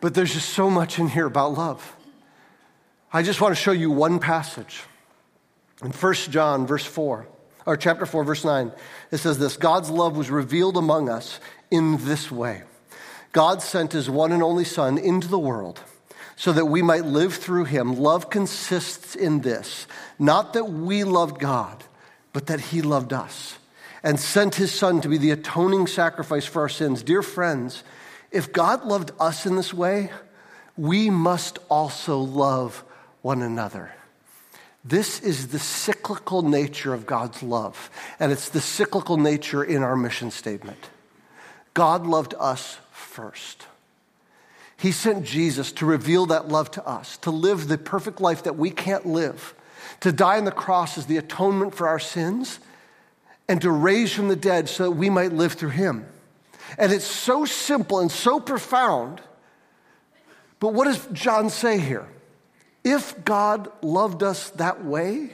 but 0.00 0.14
there's 0.14 0.34
just 0.34 0.48
so 0.48 0.68
much 0.68 0.98
in 0.98 1.06
here 1.06 1.26
about 1.26 1.54
love. 1.54 1.96
I 3.12 3.22
just 3.22 3.40
want 3.40 3.54
to 3.54 3.60
show 3.60 3.70
you 3.70 3.92
one 3.92 4.18
passage. 4.18 4.82
In 5.84 5.92
1 5.92 6.14
John, 6.14 6.66
verse 6.66 6.84
4, 6.84 7.28
or 7.66 7.76
chapter 7.76 8.04
4, 8.04 8.24
verse 8.24 8.44
9, 8.44 8.72
it 9.12 9.18
says 9.18 9.38
this 9.38 9.56
God's 9.56 9.90
love 9.90 10.16
was 10.16 10.28
revealed 10.28 10.76
among 10.76 11.08
us 11.08 11.38
in 11.70 12.04
this 12.04 12.32
way 12.32 12.64
God 13.32 13.62
sent 13.62 13.92
his 13.92 14.08
one 14.08 14.30
and 14.32 14.42
only 14.42 14.64
Son 14.64 14.98
into 14.98 15.28
the 15.28 15.38
world 15.38 15.80
so 16.36 16.52
that 16.52 16.66
we 16.66 16.82
might 16.82 17.04
live 17.04 17.34
through 17.34 17.64
him. 17.64 17.98
Love 17.98 18.30
consists 18.30 19.14
in 19.14 19.40
this 19.40 19.86
not 20.18 20.52
that 20.52 20.64
we 20.64 21.04
loved 21.04 21.38
God, 21.38 21.84
but 22.32 22.46
that 22.46 22.60
he 22.60 22.82
loved 22.82 23.12
us 23.12 23.58
and 24.02 24.18
sent 24.18 24.56
his 24.56 24.72
son 24.72 25.00
to 25.00 25.08
be 25.08 25.18
the 25.18 25.30
atoning 25.30 25.86
sacrifice 25.86 26.44
for 26.44 26.62
our 26.62 26.68
sins. 26.68 27.02
Dear 27.02 27.22
friends, 27.22 27.84
if 28.30 28.52
God 28.52 28.84
loved 28.84 29.12
us 29.20 29.46
in 29.46 29.56
this 29.56 29.72
way, 29.72 30.10
we 30.76 31.10
must 31.10 31.58
also 31.68 32.18
love 32.18 32.82
one 33.20 33.42
another. 33.42 33.92
This 34.84 35.20
is 35.20 35.48
the 35.48 35.60
cyclical 35.60 36.42
nature 36.42 36.92
of 36.92 37.06
God's 37.06 37.42
love, 37.42 37.90
and 38.18 38.32
it's 38.32 38.48
the 38.48 38.60
cyclical 38.60 39.16
nature 39.16 39.62
in 39.62 39.82
our 39.82 39.96
mission 39.96 40.32
statement. 40.32 40.88
God 41.74 42.04
loved 42.06 42.34
us 42.38 42.78
first. 43.02 43.66
He 44.76 44.92
sent 44.92 45.24
Jesus 45.24 45.70
to 45.72 45.86
reveal 45.86 46.26
that 46.26 46.48
love 46.48 46.70
to 46.72 46.86
us, 46.86 47.16
to 47.18 47.30
live 47.30 47.68
the 47.68 47.78
perfect 47.78 48.20
life 48.20 48.44
that 48.44 48.56
we 48.56 48.70
can't 48.70 49.06
live, 49.06 49.54
to 50.00 50.10
die 50.10 50.38
on 50.38 50.44
the 50.44 50.50
cross 50.50 50.98
as 50.98 51.06
the 51.06 51.18
atonement 51.18 51.74
for 51.74 51.86
our 51.86 52.00
sins 52.00 52.58
and 53.48 53.60
to 53.62 53.70
raise 53.70 54.12
from 54.12 54.28
the 54.28 54.36
dead 54.36 54.68
so 54.68 54.84
that 54.84 54.90
we 54.92 55.10
might 55.10 55.32
live 55.32 55.52
through 55.52 55.70
him. 55.70 56.06
And 56.78 56.92
it's 56.92 57.04
so 57.04 57.44
simple 57.44 58.00
and 58.00 58.10
so 58.10 58.40
profound. 58.40 59.20
But 60.58 60.74
what 60.74 60.84
does 60.84 61.06
John 61.12 61.50
say 61.50 61.78
here? 61.78 62.08
If 62.82 63.24
God 63.24 63.70
loved 63.82 64.22
us 64.22 64.50
that 64.50 64.84
way, 64.84 65.30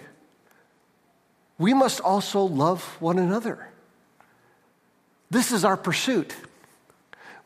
we 1.58 1.74
must 1.74 2.00
also 2.00 2.42
love 2.42 2.82
one 3.00 3.18
another. 3.18 3.68
This 5.30 5.52
is 5.52 5.64
our 5.64 5.76
pursuit. 5.76 6.34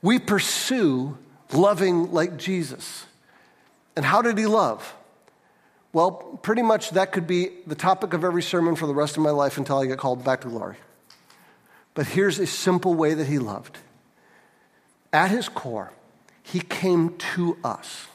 We 0.03 0.19
pursue 0.19 1.17
loving 1.53 2.13
like 2.13 2.37
Jesus. 2.37 3.07
And 3.97 4.05
how 4.05 4.23
did 4.23 4.37
he 4.37 4.47
love? 4.47 4.95
Well, 5.93 6.13
pretty 6.43 6.63
much 6.63 6.91
that 6.91 7.13
could 7.13 7.27
be 7.27 7.51
the 7.67 7.75
topic 7.75 8.15
of 8.15 8.25
every 8.25 8.43
sermon 8.43 8.77
for 8.77 8.87
the 8.87 8.95
rest 8.95 9.17
of 9.17 9.23
my 9.23 9.31
life 9.31 9.59
until 9.59 9.79
I 9.79 9.87
get 9.87 9.99
called 9.99 10.25
back 10.25 10.41
to 10.41 10.49
glory. 10.49 10.77
But 11.95 12.07
here's 12.07 12.39
a 12.39 12.47
simple 12.47 12.95
way 12.95 13.15
that 13.15 13.27
he 13.27 13.39
loved. 13.39 13.79
At 15.13 15.31
his 15.31 15.49
core, 15.49 15.93
he 16.43 16.61
came 16.61 17.17
to 17.35 17.59
us 17.63 18.07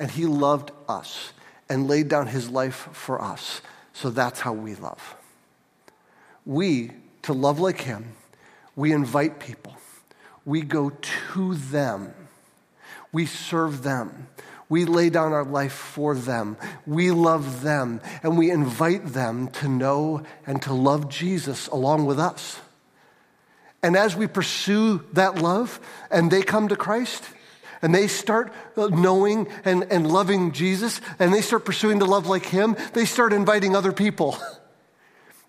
and 0.00 0.10
he 0.10 0.24
loved 0.26 0.72
us 0.88 1.32
and 1.68 1.88
laid 1.88 2.08
down 2.08 2.26
his 2.26 2.48
life 2.48 2.88
for 2.92 3.20
us. 3.20 3.60
So 3.92 4.10
that's 4.10 4.40
how 4.40 4.52
we 4.52 4.74
love. 4.74 5.16
We, 6.44 6.92
to 7.22 7.32
love 7.32 7.60
like 7.60 7.80
him, 7.80 8.14
we 8.74 8.92
invite 8.92 9.40
people, 9.40 9.76
we 10.46 10.62
go 10.62 10.90
to 11.34 11.54
them, 11.54 12.14
we 13.12 13.26
serve 13.26 13.82
them. 13.82 14.28
We 14.68 14.84
lay 14.84 15.10
down 15.10 15.32
our 15.32 15.44
life 15.44 15.72
for 15.72 16.16
them. 16.16 16.56
We 16.86 17.12
love 17.12 17.62
them. 17.62 18.00
And 18.24 18.36
we 18.36 18.50
invite 18.50 19.06
them 19.06 19.46
to 19.48 19.68
know 19.68 20.24
and 20.44 20.60
to 20.62 20.72
love 20.72 21.08
Jesus 21.08 21.68
along 21.68 22.06
with 22.06 22.18
us. 22.18 22.58
And 23.80 23.96
as 23.96 24.16
we 24.16 24.26
pursue 24.26 25.04
that 25.12 25.36
love 25.36 25.78
and 26.10 26.32
they 26.32 26.42
come 26.42 26.66
to 26.68 26.76
Christ 26.76 27.22
and 27.80 27.94
they 27.94 28.08
start 28.08 28.52
knowing 28.76 29.46
and, 29.64 29.84
and 29.84 30.10
loving 30.10 30.50
Jesus 30.50 31.00
and 31.20 31.32
they 31.32 31.42
start 31.42 31.64
pursuing 31.64 32.00
to 32.00 32.04
love 32.04 32.26
like 32.26 32.46
Him, 32.46 32.76
they 32.92 33.04
start 33.04 33.32
inviting 33.32 33.76
other 33.76 33.92
people. 33.92 34.36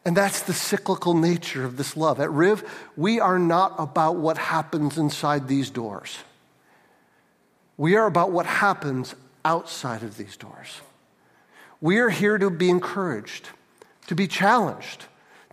And 0.08 0.16
that's 0.16 0.44
the 0.44 0.54
cyclical 0.54 1.14
nature 1.14 1.66
of 1.66 1.76
this 1.76 1.98
love. 1.98 2.22
At 2.22 2.32
Riv, 2.32 2.64
we 2.96 3.20
are 3.20 3.38
not 3.38 3.76
about 3.78 4.16
what 4.16 4.38
happens 4.38 4.98
inside 4.98 5.50
these 5.50 5.70
doors. 5.70 6.20
We 7.76 7.98
are 7.98 8.06
about 8.06 8.32
what 8.32 8.46
happens 8.46 9.16
outside 9.44 10.04
of 10.04 10.16
these 10.16 10.38
doors. 10.38 10.80
We 11.82 11.98
are 11.98 12.10
here 12.10 12.38
to 12.38 12.50
be 12.50 12.70
encouraged, 12.70 13.50
to 14.08 14.16
be 14.16 14.28
challenged, 14.28 15.04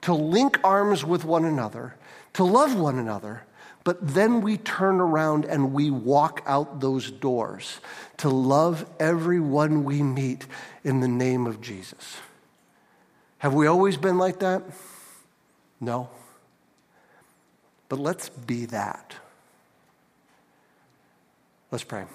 to 0.02 0.14
link 0.14 0.60
arms 0.62 1.04
with 1.04 1.24
one 1.24 1.44
another, 1.44 1.96
to 2.34 2.44
love 2.44 2.76
one 2.76 2.96
another, 2.96 3.42
but 3.82 4.06
then 4.06 4.40
we 4.40 4.56
turn 4.58 5.00
around 5.00 5.46
and 5.46 5.72
we 5.72 5.90
walk 5.90 6.44
out 6.46 6.78
those 6.78 7.10
doors 7.10 7.80
to 8.18 8.28
love 8.28 8.86
everyone 9.00 9.82
we 9.82 10.00
meet 10.04 10.46
in 10.84 11.00
the 11.00 11.08
name 11.08 11.44
of 11.48 11.60
Jesus. 11.60 12.18
Have 13.44 13.52
we 13.52 13.66
always 13.66 13.98
been 13.98 14.16
like 14.16 14.38
that? 14.38 14.62
No. 15.78 16.08
But 17.90 17.98
let's 17.98 18.30
be 18.30 18.64
that. 18.64 19.16
Let's 21.70 21.84
pray. 21.84 22.06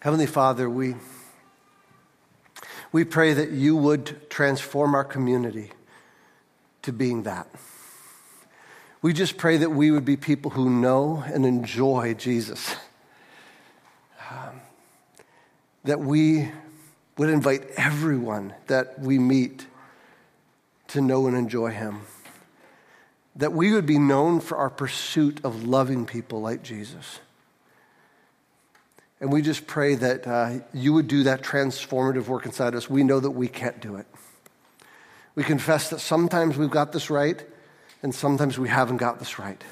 Heavenly 0.00 0.24
Father, 0.24 0.70
we, 0.70 0.94
we 2.92 3.04
pray 3.04 3.34
that 3.34 3.50
you 3.50 3.76
would 3.76 4.30
transform 4.30 4.94
our 4.94 5.04
community 5.04 5.70
to 6.80 6.94
being 6.94 7.24
that. 7.24 7.46
We 9.02 9.12
just 9.12 9.36
pray 9.36 9.58
that 9.58 9.72
we 9.72 9.90
would 9.90 10.06
be 10.06 10.16
people 10.16 10.52
who 10.52 10.70
know 10.70 11.22
and 11.26 11.44
enjoy 11.44 12.14
Jesus. 12.14 12.74
Um, 14.30 14.62
that 15.84 16.00
we 16.00 16.50
would 17.18 17.28
invite 17.28 17.66
everyone 17.76 18.54
that 18.68 18.98
we 18.98 19.18
meet 19.18 19.66
to 20.92 21.00
know 21.00 21.26
and 21.26 21.36
enjoy 21.36 21.70
him. 21.70 22.02
That 23.36 23.52
we 23.52 23.72
would 23.72 23.86
be 23.86 23.98
known 23.98 24.40
for 24.40 24.58
our 24.58 24.70
pursuit 24.70 25.40
of 25.44 25.64
loving 25.64 26.06
people 26.06 26.40
like 26.40 26.62
Jesus. 26.62 27.20
And 29.20 29.32
we 29.32 29.40
just 29.40 29.66
pray 29.66 29.94
that 29.94 30.26
uh, 30.26 30.58
you 30.74 30.92
would 30.92 31.06
do 31.06 31.22
that 31.22 31.42
transformative 31.42 32.26
work 32.26 32.44
inside 32.44 32.74
us. 32.74 32.90
We 32.90 33.04
know 33.04 33.20
that 33.20 33.30
we 33.30 33.48
can't 33.48 33.80
do 33.80 33.96
it. 33.96 34.06
We 35.34 35.44
confess 35.44 35.90
that 35.90 36.00
sometimes 36.00 36.56
we've 36.56 36.70
got 36.70 36.92
this 36.92 37.08
right 37.08 37.42
and 38.02 38.14
sometimes 38.14 38.58
we 38.58 38.68
haven't 38.68 38.98
got 38.98 39.18
this 39.18 39.38
right. 39.38 39.62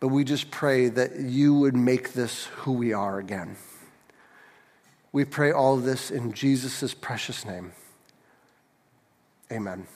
But 0.00 0.08
we 0.08 0.24
just 0.24 0.50
pray 0.50 0.88
that 0.88 1.16
you 1.20 1.54
would 1.54 1.76
make 1.76 2.12
this 2.12 2.46
who 2.46 2.72
we 2.72 2.92
are 2.92 3.18
again. 3.18 3.56
We 5.12 5.24
pray 5.24 5.52
all 5.52 5.74
of 5.74 5.84
this 5.84 6.10
in 6.10 6.32
Jesus' 6.32 6.94
precious 6.94 7.44
name. 7.44 7.72
Amen. 9.50 9.86